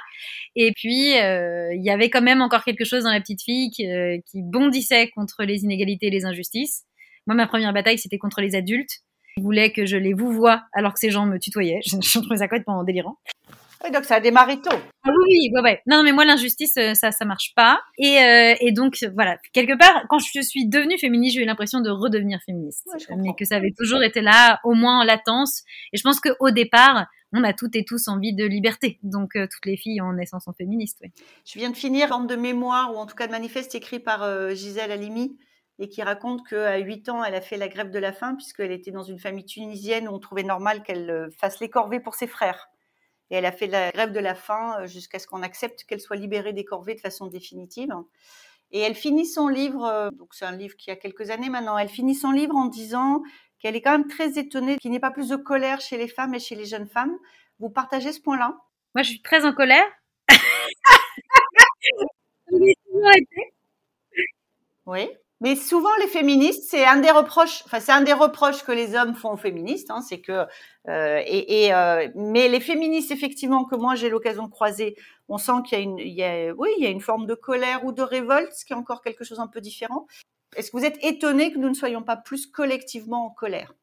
Et 0.55 0.71
puis, 0.75 1.11
il 1.11 1.83
y 1.83 1.91
avait 1.91 2.09
quand 2.09 2.23
même 2.23 2.41
encore 2.41 2.63
quelque 2.63 2.83
chose 2.83 3.03
dans 3.03 3.11
la 3.11 3.21
petite 3.21 3.43
fille 3.43 3.69
qui, 3.69 3.85
qui 4.25 4.41
bondissait 4.41 5.09
contre 5.11 5.43
les 5.43 5.63
inégalités 5.63 6.07
et 6.07 6.09
les 6.09 6.25
injustices. 6.25 6.83
Moi, 7.27 7.35
ma 7.35 7.45
première 7.45 7.73
bataille, 7.73 7.99
c'était 7.99 8.17
contre 8.17 8.41
les 8.41 8.55
adultes. 8.55 9.03
Ils 9.37 9.43
voulaient 9.43 9.71
que 9.71 9.85
je 9.85 9.97
les 9.97 10.13
vous 10.13 10.31
vois 10.31 10.63
alors 10.73 10.93
que 10.93 10.99
ces 10.99 11.09
gens 11.09 11.25
me 11.25 11.37
tutoyaient. 11.39 11.81
Je, 11.85 11.97
je 12.01 12.19
trouvais 12.19 12.37
ça 12.37 12.47
complètement 12.47 12.83
délirant. 12.83 13.17
Oui, 13.83 13.91
donc 13.91 14.05
ça 14.05 14.15
a 14.15 14.19
démarré 14.21 14.61
tôt. 14.61 14.77
Ah 15.03 15.09
oui, 15.27 15.51
ouais, 15.53 15.61
ouais. 15.61 15.81
Non, 15.87 16.03
mais 16.03 16.13
moi 16.13 16.23
l'injustice, 16.23 16.77
euh, 16.77 16.93
ça, 16.93 17.11
ça 17.11 17.25
marche 17.25 17.53
pas. 17.53 17.81
Et, 17.97 18.17
euh, 18.17 18.55
et 18.61 18.71
donc 18.71 18.97
voilà, 19.13 19.37
quelque 19.51 19.77
part, 19.77 20.05
quand 20.07 20.19
je 20.19 20.41
suis 20.41 20.67
devenue 20.67 20.97
féministe, 20.97 21.35
j'ai 21.35 21.43
eu 21.43 21.45
l'impression 21.45 21.81
de 21.81 21.89
redevenir 21.89 22.39
féministe, 22.45 22.87
mais 23.09 23.33
que 23.37 23.43
ça 23.43 23.57
avait 23.57 23.73
toujours 23.77 24.01
été 24.01 24.21
là, 24.21 24.61
au 24.63 24.73
moins 24.73 25.01
en 25.01 25.03
latence. 25.03 25.63
Et 25.91 25.97
je 25.97 26.03
pense 26.03 26.21
qu'au 26.21 26.51
départ, 26.51 27.07
on 27.33 27.43
a 27.43 27.51
toutes 27.51 27.75
et 27.75 27.83
tous 27.83 28.07
envie 28.07 28.33
de 28.33 28.45
liberté. 28.45 28.99
Donc 29.03 29.35
euh, 29.35 29.47
toutes 29.51 29.65
les 29.65 29.75
filles 29.75 29.99
en 29.99 30.13
naissance 30.13 30.45
sont 30.45 30.53
féministes. 30.53 30.99
Oui. 31.01 31.11
Je 31.45 31.59
viens 31.59 31.69
de 31.69 31.75
finir 31.75 32.13
un 32.13 32.23
de 32.23 32.35
mémoire 32.37 32.95
ou 32.95 32.97
en 32.97 33.05
tout 33.05 33.15
cas 33.15 33.27
de 33.27 33.31
manifeste 33.31 33.75
écrit 33.75 33.99
par 33.99 34.55
Gisèle 34.55 34.91
Halimi 34.91 35.37
et 35.83 35.89
qui 35.89 36.01
raconte 36.01 36.47
qu'à 36.47 36.77
8 36.77 37.09
ans, 37.09 37.25
elle 37.25 37.35
a 37.35 37.41
fait 37.41 37.57
la 37.57 37.67
grève 37.67 37.91
de 37.91 37.99
la 37.99 38.13
faim 38.13 38.35
puisqu'elle 38.35 38.71
était 38.71 38.91
dans 38.91 39.03
une 39.03 39.19
famille 39.19 39.43
tunisienne 39.43 40.07
où 40.07 40.13
on 40.13 40.19
trouvait 40.19 40.43
normal 40.43 40.81
qu'elle 40.81 41.09
euh, 41.09 41.29
fasse 41.37 41.59
les 41.59 41.69
corvées 41.69 41.99
pour 41.99 42.15
ses 42.15 42.25
frères. 42.25 42.69
Et 43.29 43.35
elle 43.35 43.45
a 43.45 43.51
fait 43.51 43.67
la 43.67 43.91
grève 43.91 44.13
de 44.13 44.19
la 44.21 44.33
faim 44.33 44.77
euh, 44.79 44.87
jusqu'à 44.87 45.19
ce 45.19 45.27
qu'on 45.27 45.43
accepte 45.43 45.83
qu'elle 45.83 45.99
soit 45.99 46.15
libérée 46.15 46.53
des 46.53 46.63
corvées 46.63 46.95
de 46.95 47.01
façon 47.01 47.27
définitive. 47.27 47.93
Et 48.71 48.79
elle 48.79 48.95
finit 48.95 49.25
son 49.25 49.49
livre, 49.49 49.83
euh, 49.83 50.09
donc 50.11 50.33
c'est 50.33 50.45
un 50.45 50.55
livre 50.55 50.77
qui 50.77 50.89
a 50.89 50.95
quelques 50.95 51.31
années 51.31 51.49
maintenant, 51.49 51.77
elle 51.77 51.89
finit 51.89 52.15
son 52.15 52.31
livre 52.31 52.55
en 52.55 52.67
disant 52.67 53.21
qu'elle 53.59 53.75
est 53.75 53.81
quand 53.81 53.91
même 53.91 54.07
très 54.07 54.39
étonnée 54.39 54.77
qu'il 54.77 54.91
n'y 54.91 54.97
ait 54.97 55.01
pas 55.01 55.11
plus 55.11 55.27
de 55.27 55.35
colère 55.35 55.81
chez 55.81 55.97
les 55.97 56.07
femmes 56.07 56.33
et 56.33 56.39
chez 56.39 56.55
les 56.55 56.65
jeunes 56.65 56.87
femmes. 56.87 57.17
Vous 57.59 57.69
partagez 57.69 58.13
ce 58.13 58.21
point-là? 58.21 58.55
Moi, 58.95 59.03
je 59.03 59.09
suis 59.09 59.21
très 59.21 59.43
en 59.43 59.51
colère. 59.51 59.83
oui. 64.85 65.09
Mais 65.43 65.57
souvent, 65.57 65.93
les 65.99 66.07
féministes, 66.07 66.63
c'est 66.69 66.85
un 66.85 67.01
des 67.01 67.11
reproches, 67.11 67.63
enfin, 67.65 67.81
c'est 67.81 67.91
un 67.91 68.01
des 68.01 68.13
reproches 68.13 68.63
que 68.63 68.71
les 68.71 68.95
hommes 68.95 69.13
font 69.13 69.33
aux 69.33 69.37
féministes, 69.37 69.91
hein, 69.91 69.99
c'est 70.01 70.21
que, 70.21 70.45
euh, 70.87 71.21
et, 71.25 71.65
et 71.65 71.73
euh, 71.73 72.07
mais 72.15 72.47
les 72.47 72.61
féministes, 72.61 73.11
effectivement, 73.11 73.65
que 73.65 73.75
moi 73.75 73.95
j'ai 73.95 74.09
l'occasion 74.09 74.45
de 74.45 74.49
croiser, 74.49 74.95
on 75.27 75.37
sent 75.37 75.51
qu'il 75.65 75.77
y 75.77 75.81
a 75.81 75.83
une, 75.83 75.99
il 75.99 76.13
y 76.13 76.23
a, 76.23 76.53
oui, 76.53 76.69
il 76.77 76.83
y 76.85 76.87
a 76.87 76.89
une 76.89 77.01
forme 77.01 77.25
de 77.25 77.35
colère 77.35 77.83
ou 77.83 77.91
de 77.91 78.01
révolte, 78.01 78.53
ce 78.53 78.63
qui 78.63 78.71
est 78.71 78.75
encore 78.77 79.01
quelque 79.01 79.25
chose 79.25 79.41
un 79.41 79.47
peu 79.47 79.59
différent. 79.59 80.07
Est-ce 80.55 80.71
que 80.71 80.77
vous 80.77 80.85
êtes 80.85 81.03
étonné 81.03 81.51
que 81.51 81.57
nous 81.57 81.67
ne 81.67 81.73
soyons 81.73 82.03
pas 82.03 82.15
plus 82.15 82.47
collectivement 82.47 83.25
en 83.25 83.29
colère? 83.29 83.73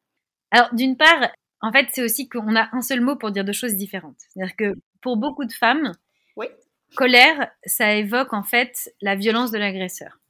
Alors, 0.49 0.73
d'une 0.73 0.97
part, 0.97 1.29
en 1.61 1.71
fait, 1.71 1.89
c'est 1.93 2.03
aussi 2.03 2.27
qu'on 2.27 2.55
a 2.55 2.69
un 2.71 2.81
seul 2.81 3.01
mot 3.01 3.15
pour 3.17 3.29
dire 3.29 3.45
deux 3.45 3.53
choses 3.53 3.75
différentes. 3.75 4.17
C'est-à-dire 4.29 4.55
que 4.55 4.73
pour 4.99 5.15
beaucoup 5.15 5.45
de 5.45 5.53
femmes, 5.53 5.91
Oui. 6.37 6.47
colère, 6.95 7.51
ça 7.67 7.93
évoque 7.93 8.33
en 8.33 8.43
fait 8.43 8.91
la 8.99 9.13
violence 9.13 9.51
de 9.51 9.59
l'agresseur. 9.59 10.20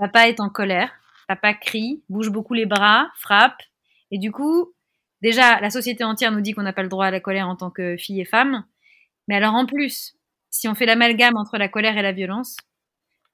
Papa 0.00 0.28
est 0.28 0.40
en 0.40 0.48
colère, 0.48 0.90
papa 1.28 1.52
crie, 1.52 2.02
bouge 2.08 2.30
beaucoup 2.30 2.54
les 2.54 2.64
bras, 2.64 3.10
frappe, 3.16 3.60
et 4.10 4.16
du 4.16 4.32
coup, 4.32 4.72
déjà, 5.20 5.60
la 5.60 5.68
société 5.68 6.04
entière 6.04 6.32
nous 6.32 6.40
dit 6.40 6.52
qu'on 6.52 6.62
n'a 6.62 6.72
pas 6.72 6.82
le 6.82 6.88
droit 6.88 7.04
à 7.04 7.10
la 7.10 7.20
colère 7.20 7.46
en 7.46 7.54
tant 7.54 7.70
que 7.70 7.98
fille 7.98 8.18
et 8.18 8.24
femme. 8.24 8.64
Mais 9.28 9.36
alors 9.36 9.54
en 9.54 9.66
plus, 9.66 10.16
si 10.48 10.68
on 10.68 10.74
fait 10.74 10.86
l'amalgame 10.86 11.36
entre 11.36 11.58
la 11.58 11.68
colère 11.68 11.98
et 11.98 12.02
la 12.02 12.12
violence, 12.12 12.56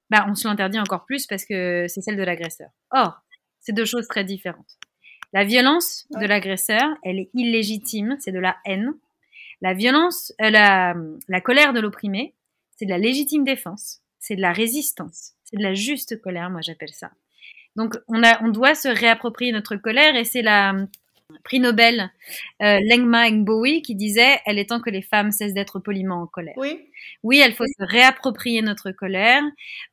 bah, 0.09 0.25
on 0.27 0.35
se 0.35 0.45
l'interdit 0.45 0.77
encore 0.77 1.05
plus 1.05 1.25
parce 1.25 1.45
que 1.45 1.85
c'est 1.87 2.01
celle 2.01 2.17
de 2.17 2.23
l'agresseur. 2.23 2.69
Or, 2.91 3.21
c'est 3.61 3.73
deux 3.73 3.85
choses 3.85 4.09
très 4.09 4.25
différentes. 4.25 4.77
La 5.31 5.45
violence 5.45 6.05
de 6.19 6.25
l'agresseur, 6.25 6.83
elle 7.01 7.19
est 7.19 7.29
illégitime, 7.33 8.17
c'est 8.19 8.33
de 8.33 8.39
la 8.39 8.57
haine. 8.65 8.93
La 9.61 9.73
violence, 9.73 10.33
euh, 10.41 10.49
la, 10.49 10.95
la 11.29 11.39
colère 11.39 11.71
de 11.71 11.79
l'opprimé, 11.79 12.35
c'est 12.75 12.85
de 12.85 12.91
la 12.91 12.97
légitime 12.97 13.45
défense, 13.45 14.01
c'est 14.19 14.35
de 14.35 14.41
la 14.41 14.51
résistance, 14.51 15.36
c'est 15.49 15.57
de 15.57 15.63
la 15.63 15.73
juste 15.73 16.21
colère, 16.21 16.49
moi 16.49 16.61
j'appelle 16.61 16.93
ça. 16.93 17.11
Donc 17.75 17.95
on, 18.07 18.23
a, 18.23 18.43
on 18.43 18.49
doit 18.49 18.75
se 18.75 18.89
réapproprier 18.89 19.51
notre 19.51 19.75
colère 19.77 20.15
et 20.15 20.25
c'est 20.25 20.41
la 20.41 20.73
prix 21.43 21.59
Nobel 21.59 22.11
euh, 22.61 22.79
Lengma 22.89 23.29
Ngbowi 23.29 23.81
qui 23.81 23.95
disait 23.95 24.39
Elle 24.45 24.59
est 24.59 24.69
temps 24.69 24.79
que 24.79 24.89
les 24.89 25.01
femmes 25.01 25.31
cessent 25.31 25.53
d'être 25.53 25.79
poliment 25.79 26.21
en 26.21 26.27
colère. 26.27 26.53
Oui. 26.57 26.79
Oui, 27.23 27.41
il 27.45 27.53
faut 27.53 27.65
se 27.65 27.83
réapproprier 27.85 28.61
notre 28.61 28.91
colère. 28.91 29.43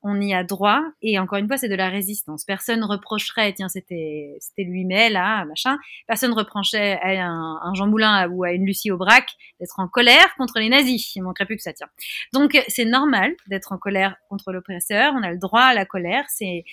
On 0.02 0.20
y 0.20 0.32
a 0.32 0.44
droit. 0.44 0.80
Et 1.02 1.18
encore 1.18 1.38
une 1.38 1.46
fois, 1.46 1.56
c'est 1.56 1.68
de 1.68 1.74
la 1.74 1.88
résistance. 1.88 2.44
Personne 2.44 2.82
reprocherait, 2.84 3.52
tiens, 3.52 3.68
c'était, 3.68 4.36
c'était 4.40 4.64
lui, 4.64 4.84
mais 4.84 5.10
là, 5.10 5.44
machin. 5.44 5.76
Personne 6.06 6.32
reprocherait 6.32 6.98
à 7.02 7.26
un, 7.26 7.60
un 7.62 7.74
Jean 7.74 7.86
Moulin 7.86 8.28
ou 8.28 8.44
à 8.44 8.52
une 8.52 8.64
Lucie 8.64 8.90
Aubrac 8.90 9.26
d'être 9.60 9.78
en 9.78 9.88
colère 9.88 10.34
contre 10.36 10.58
les 10.58 10.68
nazis. 10.68 11.14
Il 11.16 11.22
manquerait 11.22 11.46
plus 11.46 11.56
que 11.56 11.62
ça, 11.62 11.72
tiens. 11.72 11.88
Donc, 12.32 12.62
c'est 12.68 12.84
normal 12.84 13.34
d'être 13.48 13.72
en 13.72 13.78
colère 13.78 14.16
contre 14.28 14.52
l'oppresseur. 14.52 15.12
On 15.16 15.22
a 15.22 15.30
le 15.30 15.38
droit 15.38 15.62
à 15.62 15.74
la 15.74 15.84
colère. 15.84 16.24
C'est, 16.28 16.64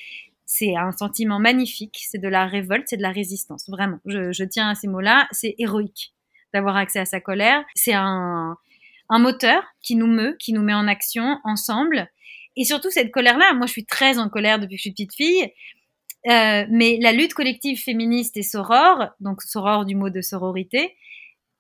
c'est 0.54 0.76
un 0.76 0.92
sentiment 0.92 1.40
magnifique. 1.40 1.98
C'est 2.10 2.20
de 2.20 2.28
la 2.28 2.46
révolte, 2.46 2.84
c'est 2.88 2.98
de 2.98 3.02
la 3.02 3.14
résistance. 3.14 3.70
Vraiment. 3.70 4.00
Je, 4.06 4.44
tiens 4.44 4.72
à 4.72 4.76
ces 4.76 4.90
mots-là. 4.90 5.30
C'est 5.32 5.56
héroïque 5.58 6.14
d'avoir 6.54 6.76
accès 6.76 7.00
à 7.00 7.06
sa 7.06 7.22
colère. 7.22 7.64
C'est 7.74 7.94
un, 7.94 8.58
un 9.08 9.20
moteur 9.20 9.64
qui 9.82 9.96
nous 9.96 10.08
meut, 10.08 10.36
qui 10.38 10.52
nous 10.52 10.62
met 10.62 10.74
en 10.74 10.90
action 10.90 11.40
ensemble. 11.46 12.12
Et 12.58 12.66
surtout 12.66 12.92
cette 12.92 13.12
colère-là, 13.12 13.54
moi 13.54 13.66
je 13.66 13.72
suis 13.72 13.86
très 13.86 14.18
en 14.18 14.28
colère 14.28 14.60
depuis 14.60 14.76
que 14.76 14.80
je 14.80 14.82
suis 14.82 14.92
petite 14.92 15.16
fille, 15.16 15.54
euh, 16.28 16.66
mais 16.70 16.98
la 17.00 17.14
lutte 17.14 17.34
collective 17.34 17.82
féministe 17.82 18.36
et 18.36 18.44
sorore, 18.44 19.06
donc 19.22 19.42
sorore 19.42 19.86
du 19.86 19.96
mot 19.96 20.10
de 20.10 20.20
sororité, 20.20 20.98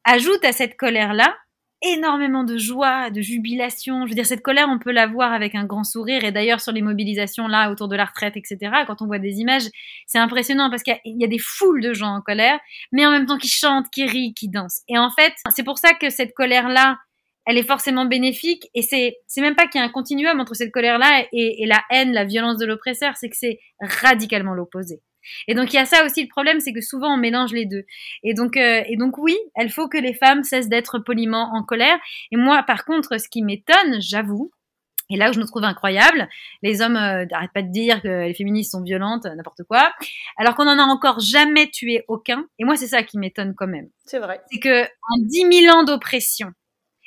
ajoute 0.04 0.44
à 0.44 0.52
cette 0.52 0.76
colère-là 0.76 1.34
énormément 1.82 2.44
de 2.44 2.58
joie, 2.58 3.10
de 3.10 3.22
jubilation. 3.22 4.06
Je 4.06 4.10
veux 4.12 4.16
dire, 4.16 4.26
cette 4.26 4.42
colère, 4.42 4.68
on 4.70 4.80
peut 4.80 4.92
la 4.92 5.08
voir 5.08 5.34
avec 5.34 5.56
un 5.56 5.66
grand 5.66 5.84
sourire. 5.84 6.24
Et 6.24 6.32
d'ailleurs, 6.32 6.62
sur 6.62 6.72
les 6.72 6.82
mobilisations 6.82 7.48
là 7.48 7.72
autour 7.72 7.88
de 7.88 7.96
la 7.96 8.06
retraite, 8.06 8.38
etc., 8.38 8.58
quand 8.88 9.02
on 9.02 9.08
voit 9.08 9.20
des 9.20 9.40
images, 9.40 9.64
c'est 10.06 10.20
impressionnant 10.20 10.70
parce 10.70 10.84
qu'il 10.84 11.00
y, 11.06 11.24
a- 11.24 11.28
des 11.28 11.40
foules 11.40 11.82
de 11.82 11.94
gens 11.94 12.16
en 12.16 12.22
colère, 12.22 12.60
mais 12.92 13.06
en 13.06 13.12
même 13.12 13.26
temps 13.26 13.38
qui 13.38 13.48
chantent, 13.50 13.90
qui 13.92 14.06
rient, 14.06 14.34
qui 14.34 14.50
dansent. 14.50 14.82
Et 14.88 14.98
en 14.98 15.10
fait, 15.12 15.34
c'est 15.56 15.64
pour 15.64 15.78
ça 15.80 15.94
que 15.94 16.10
cette 16.10 16.34
colère-là, 16.34 16.98
elle 17.48 17.58
est 17.58 17.64
forcément 17.68 18.06
bénéfique. 18.06 18.68
Et 18.76 18.84
c'est, 18.84 19.18
c'est 19.28 19.42
même 19.42 19.56
pas 19.56 19.68
qu'il 19.68 19.82
y 19.82 19.84
a 19.84 19.88
un 19.88 19.90
continuum 19.90 20.40
entre 20.40 20.54
cette 20.56 20.72
colère-là 20.72 21.26
et, 21.32 21.64
et 21.64 21.66
la 21.66 21.82
haine, 21.90 22.12
la 22.14 22.26
violence 22.26 22.58
de 22.60 22.66
l'oppresseur, 22.66 23.14
c'est 23.18 23.30
que 23.30 23.36
c'est 23.38 23.60
radicalement 23.80 24.54
l'opposé. 24.54 25.02
Et 25.48 25.56
donc 25.56 25.74
il 25.74 25.76
y 25.76 25.80
a 25.80 25.86
ça 25.86 26.06
aussi 26.06 26.24
le 26.24 26.28
problème, 26.28 26.60
c'est 26.60 26.74
que 26.74 26.82
souvent 26.82 27.14
on 27.14 27.18
mélange 27.18 27.54
les 27.54 27.66
deux. 27.66 27.84
Et 28.24 28.34
donc, 28.34 28.58
euh, 28.58 28.84
et 28.88 28.98
donc 28.98 29.18
oui, 29.18 29.38
il 29.60 29.72
faut 29.72 29.88
que 29.88 29.98
les 29.98 30.14
femmes 30.14 30.44
cessent 30.44 30.70
d'être 30.70 31.00
poliment 31.00 31.52
en 31.54 31.64
colère. 31.64 31.98
Et 32.32 32.38
moi, 32.38 32.64
par 32.64 32.86
contre, 32.86 33.20
ce 33.20 33.30
qui 33.30 33.42
m'étonne, 33.42 34.00
j'avoue, 34.00 34.52
et 35.10 35.18
là 35.18 35.30
où 35.30 35.34
je 35.34 35.40
nous 35.40 35.46
trouve 35.46 35.64
incroyable, 35.66 36.30
les 36.62 36.82
hommes 36.82 36.96
euh, 36.96 37.26
n'arrêtent 37.30 37.54
pas 37.54 37.62
de 37.62 37.72
dire 37.72 38.02
que 38.02 38.26
les 38.26 38.34
féministes 38.34 38.72
sont 38.72 38.82
violentes, 38.82 39.26
euh, 39.26 39.36
n'importe 39.36 39.64
quoi, 39.64 39.92
alors 40.38 40.56
qu'on 40.56 40.68
en 40.68 40.80
a 40.80 40.84
encore 40.84 41.20
jamais 41.20 41.70
tué 41.70 42.06
aucun. 42.08 42.46
Et 42.60 42.64
moi, 42.64 42.78
c'est 42.78 42.88
ça 42.88 43.04
qui 43.04 43.18
m'étonne 43.18 43.54
quand 43.56 43.68
même 43.68 43.90
C'est 44.06 44.20
vrai. 44.20 44.42
c'est 44.50 44.60
que 44.60 44.84
en 44.84 45.18
10 45.20 45.66
000 45.66 45.76
ans 45.76 45.84
d'oppression, 45.84 46.54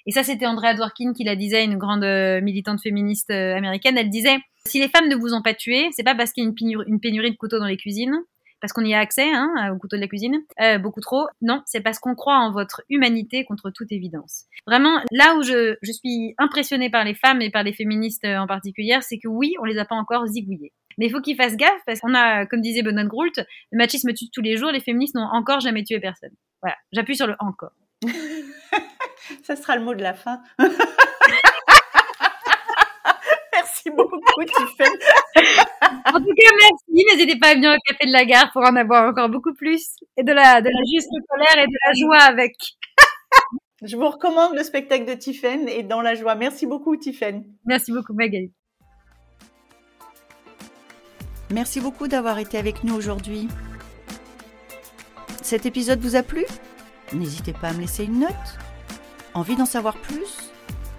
et 0.06 0.12
ça 0.12 0.22
c'était 0.22 0.46
Andrea 0.46 0.74
Dworkin 0.74 1.12
qui 1.14 1.24
la 1.24 1.36
disait, 1.36 1.64
une 1.64 1.78
grande 1.78 2.04
euh, 2.04 2.40
militante 2.40 2.80
féministe 2.80 3.30
euh, 3.30 3.56
américaine, 3.56 3.96
elle 3.96 4.10
disait 4.10 4.36
si 4.68 4.80
les 4.80 4.88
femmes 4.88 5.08
ne 5.08 5.16
vous 5.16 5.34
ont 5.34 5.42
pas 5.42 5.54
tué, 5.54 5.88
c'est 5.92 6.02
pas 6.02 6.14
parce 6.14 6.32
qu'il 6.32 6.42
y 6.42 6.46
a 6.46 6.48
une 6.48 7.00
pénurie, 7.00 7.30
de 7.30 7.36
couteaux 7.36 7.58
dans 7.58 7.66
les 7.66 7.76
cuisines, 7.76 8.16
parce 8.60 8.72
qu'on 8.72 8.84
y 8.84 8.94
a 8.94 8.98
accès 8.98 9.30
hein, 9.30 9.72
aux 9.74 9.78
couteaux 9.78 9.96
de 9.96 10.00
la 10.00 10.08
cuisine, 10.08 10.42
euh, 10.62 10.78
beaucoup 10.78 11.02
trop. 11.02 11.26
Non, 11.42 11.60
c'est 11.66 11.82
parce 11.82 11.98
qu'on 11.98 12.14
croit 12.14 12.38
en 12.38 12.50
votre 12.50 12.82
humanité 12.88 13.44
contre 13.44 13.70
toute 13.70 13.92
évidence. 13.92 14.44
Vraiment, 14.66 15.00
là 15.10 15.36
où 15.36 15.42
je, 15.42 15.76
je 15.82 15.92
suis 15.92 16.34
impressionnée 16.38 16.88
par 16.88 17.04
les 17.04 17.14
femmes 17.14 17.42
et 17.42 17.50
par 17.50 17.62
les 17.62 17.74
féministes 17.74 18.24
euh, 18.24 18.38
en 18.38 18.46
particulier, 18.46 18.96
c'est 19.02 19.18
que 19.18 19.28
oui, 19.28 19.52
on 19.60 19.64
les 19.64 19.76
a 19.76 19.84
pas 19.84 19.96
encore 19.96 20.26
zigouillées. 20.26 20.72
Mais 20.96 21.06
il 21.06 21.10
faut 21.10 21.20
qu'ils 21.20 21.36
fassent 21.36 21.56
gaffe 21.56 21.82
parce 21.84 22.00
qu'on 22.00 22.14
a, 22.14 22.46
comme 22.46 22.62
disait 22.62 22.82
Benoît 22.82 23.04
Groult, 23.04 23.36
le 23.36 23.76
machisme 23.76 24.14
tue 24.14 24.30
tous 24.32 24.40
les 24.40 24.56
jours, 24.56 24.70
les 24.70 24.80
féministes 24.80 25.14
n'ont 25.14 25.28
encore 25.30 25.60
jamais 25.60 25.84
tué 25.84 26.00
personne. 26.00 26.32
Voilà, 26.62 26.76
j'appuie 26.92 27.16
sur 27.16 27.26
le 27.26 27.34
encore. 27.40 27.72
Ça 29.42 29.56
sera 29.56 29.76
le 29.76 29.84
mot 29.84 29.94
de 29.94 30.02
la 30.02 30.14
fin. 30.14 30.40
Merci 33.84 33.90
beaucoup, 33.96 34.44
Tiffany. 34.44 34.96
En 36.06 36.18
tout 36.18 36.34
cas, 36.36 36.50
merci. 36.60 37.06
N'hésitez 37.10 37.38
pas 37.38 37.48
à 37.48 37.54
venir 37.54 37.70
au 37.70 37.76
Café 37.86 38.06
de 38.06 38.12
la 38.12 38.24
Gare 38.24 38.50
pour 38.52 38.62
en 38.62 38.76
avoir 38.76 39.08
encore 39.08 39.28
beaucoup 39.28 39.54
plus. 39.54 39.96
Et 40.16 40.22
de 40.22 40.32
la, 40.32 40.60
de 40.60 40.68
la 40.68 40.80
juste 40.94 41.10
colère 41.28 41.64
et 41.64 41.66
de 41.66 41.72
la 41.86 41.92
joie 41.98 42.30
avec. 42.30 42.54
Je 43.82 43.96
vous 43.96 44.08
recommande 44.08 44.54
le 44.54 44.62
spectacle 44.62 45.04
de 45.06 45.14
Tiffen 45.14 45.68
et 45.68 45.82
dans 45.82 46.02
la 46.02 46.14
joie. 46.14 46.34
Merci 46.34 46.66
beaucoup, 46.66 46.96
Tiffen. 46.96 47.44
Merci 47.64 47.92
beaucoup, 47.92 48.14
Magali. 48.14 48.52
Merci 51.50 51.80
beaucoup 51.80 52.06
d'avoir 52.06 52.38
été 52.38 52.58
avec 52.58 52.84
nous 52.84 52.94
aujourd'hui. 52.94 53.48
Cet 55.42 55.66
épisode 55.66 56.00
vous 56.00 56.16
a 56.16 56.22
plu? 56.22 56.44
N'hésitez 57.12 57.52
pas 57.52 57.68
à 57.68 57.72
me 57.72 57.80
laisser 57.80 58.04
une 58.04 58.20
note. 58.20 58.58
Envie 59.34 59.56
d'en 59.56 59.66
savoir 59.66 59.96
plus? 59.96 60.43